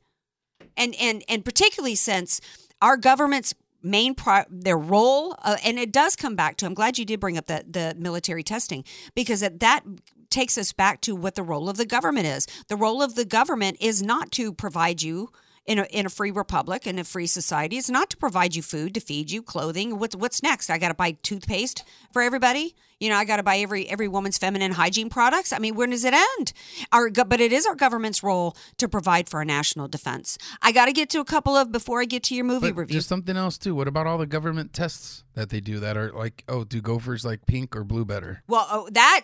[0.76, 2.40] And and and particularly since
[2.82, 6.98] our government's main pri- their role uh, and it does come back to I'm glad
[6.98, 9.84] you did bring up the the military testing because at that
[10.30, 12.46] takes us back to what the role of the government is.
[12.68, 15.30] The role of the government is not to provide you
[15.66, 17.76] in a, in a free republic in a free society.
[17.76, 19.98] It's not to provide you food, to feed you clothing.
[19.98, 20.70] What's what's next?
[20.70, 22.74] I got to buy toothpaste for everybody.
[22.98, 25.52] You know, I got to buy every every woman's feminine hygiene products.
[25.52, 26.52] I mean, when does it end?
[26.92, 30.38] Our but it is our government's role to provide for our national defense.
[30.62, 32.80] I got to get to a couple of before I get to your movie But
[32.80, 32.94] review.
[32.94, 33.74] just something else too.
[33.74, 37.24] What about all the government tests that they do that are like, oh, do gophers
[37.24, 38.42] like pink or blue better?
[38.48, 39.22] Well, oh, that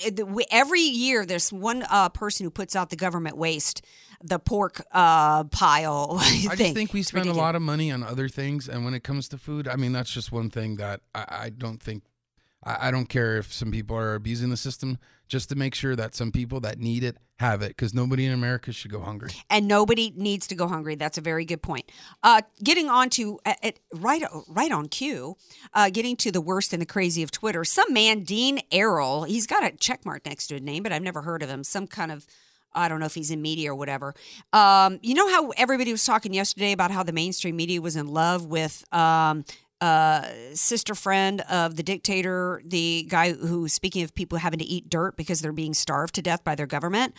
[0.51, 3.83] every year there's one uh, person who puts out the government waste,
[4.23, 6.19] the pork uh, pile.
[6.21, 9.03] I just think we spend a lot of money on other things, and when it
[9.03, 12.05] comes to food, I mean, that's just one thing that I, I don't think.
[12.65, 14.99] I, I don't care if some people are abusing the system,
[15.29, 18.33] just to make sure that some people that need it have it, because nobody in
[18.33, 19.31] America should go hungry.
[19.51, 20.95] and nobody needs to go hungry.
[20.95, 21.91] That's a very good point.
[22.23, 25.37] Uh, getting on to uh, it, right, right on cue.
[25.75, 27.65] Uh, getting to the worst and the crazy of Twitter.
[27.65, 31.03] Some man, Dean Errol, he's got a check mark next to his name, but I've
[31.03, 31.65] never heard of him.
[31.65, 32.27] Some kind of
[32.75, 34.15] I don't know if he's in media or whatever.
[34.53, 38.09] Um, you know how everybody was talking yesterday about how the mainstream media was in
[38.09, 39.45] love with um,
[39.83, 40.23] uh,
[40.55, 45.17] sister friend of the dictator, the guy who, speaking of people having to eat dirt
[45.17, 47.15] because they're being starved to death by their government.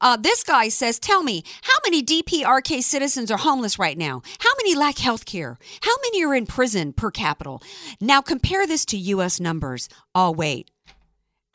[0.00, 4.22] Uh, this guy says, Tell me, how many DPRK citizens are homeless right now?
[4.38, 5.58] How many lack health care?
[5.82, 7.58] How many are in prison per capita?
[8.00, 9.38] Now compare this to U.S.
[9.38, 9.90] numbers.
[10.14, 10.70] Oh, wait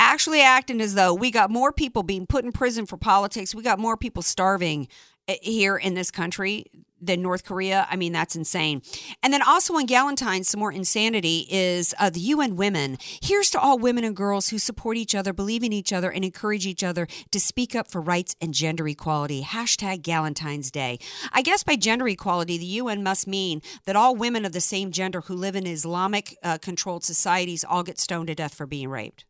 [0.01, 3.53] actually acting as though we got more people being put in prison for politics.
[3.53, 4.87] We got more people starving
[5.27, 6.65] eh, here in this country
[6.99, 7.87] than North Korea.
[7.89, 8.81] I mean, that's insane.
[9.23, 12.97] And then also on Galentine's, some more insanity is uh, the UN Women.
[13.21, 16.23] Here's to all women and girls who support each other, believe in each other, and
[16.23, 19.41] encourage each other to speak up for rights and gender equality.
[19.43, 20.99] Hashtag Galentine's Day.
[21.31, 24.91] I guess by gender equality, the UN must mean that all women of the same
[24.91, 28.89] gender who live in Islamic uh, controlled societies all get stoned to death for being
[28.89, 29.25] raped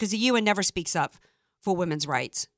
[0.00, 1.14] because the UN never speaks up
[1.60, 2.48] for women's rights.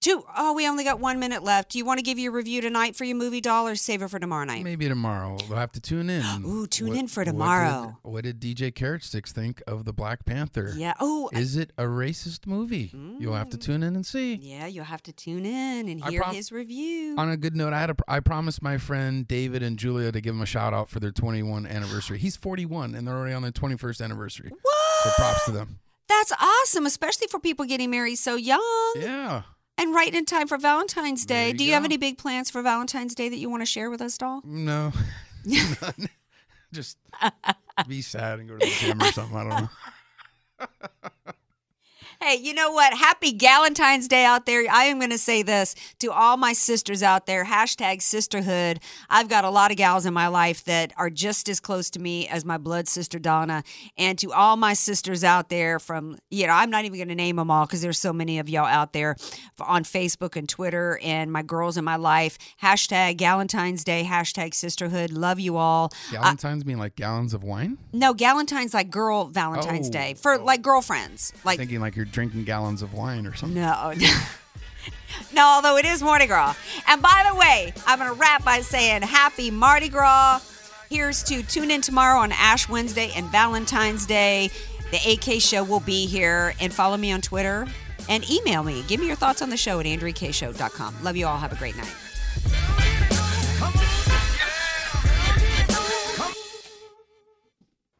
[0.00, 1.70] Two, oh, we only got one minute left.
[1.70, 4.08] Do you want to give your review tonight for your movie doll or save it
[4.08, 4.62] for tomorrow night?
[4.62, 5.38] Maybe tomorrow.
[5.48, 6.22] We'll have to tune in.
[6.44, 7.96] Ooh, tune What- in for what did- tomorrow.
[8.02, 10.74] What did, DJ Carrot Sticks think of the Black Panther?
[10.76, 10.92] Yeah.
[11.00, 12.90] Oh, I- is it a racist movie?
[13.18, 13.62] You'll have to mm.
[13.62, 14.34] tune in and see.
[14.34, 17.14] yeah, you'll have to tune in and hear prom- his review.
[17.16, 20.20] On a good note, I had a, I promised my friend David and Julia to
[20.20, 22.18] give him a shout out for their 21 anniversary.
[22.18, 24.50] He's 41 and they're already on their 21st anniversary.
[25.04, 25.78] So props to them.
[26.08, 28.92] That's awesome, especially for people getting married so young.
[28.96, 29.42] Yeah.
[29.76, 31.48] And right in time for Valentine's Day.
[31.48, 33.90] you Do you have any big plans for Valentine's Day that you want to share
[33.90, 34.40] with us, doll?
[34.44, 34.92] No.
[36.72, 36.98] Just
[37.88, 39.36] be sad and go to the gym or something.
[39.36, 39.68] I don't know.
[42.24, 42.94] Hey, you know what?
[42.94, 44.64] Happy Galentine's Day out there.
[44.72, 48.80] I am going to say this to all my sisters out there hashtag sisterhood.
[49.10, 51.98] I've got a lot of gals in my life that are just as close to
[51.98, 53.62] me as my blood sister Donna.
[53.98, 57.14] And to all my sisters out there from, you know, I'm not even going to
[57.14, 59.16] name them all because there's so many of y'all out there
[59.60, 62.38] on Facebook and Twitter and my girls in my life.
[62.62, 65.12] Hashtag Galentine's Day, hashtag sisterhood.
[65.12, 65.92] Love you all.
[66.10, 67.76] Uh, Galentine's mean like gallons of wine?
[67.92, 69.92] no, Galentine's like girl Valentine's Oh.
[69.92, 71.34] Day for like girlfriends.
[71.44, 73.60] Like, Thinking like you're drinking gallons of wine or something.
[73.60, 73.92] no.
[75.32, 76.56] No, although it is Mardi Gras.
[76.88, 80.40] And by the way, I'm going to wrap by saying happy Mardi Gras.
[80.90, 84.50] Here's to tune in tomorrow on Ash Wednesday and Valentine's Day.
[84.90, 86.54] The AK show will be here.
[86.60, 87.66] And follow me on Twitter
[88.08, 88.84] and email me.
[88.86, 91.02] Give me your thoughts on the show at AndreaKShow.com.
[91.02, 91.38] Love you all.
[91.38, 91.94] Have a great night.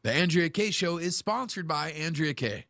[0.03, 2.65] The Andrea Kaye Show is sponsored by Andrea Kaye.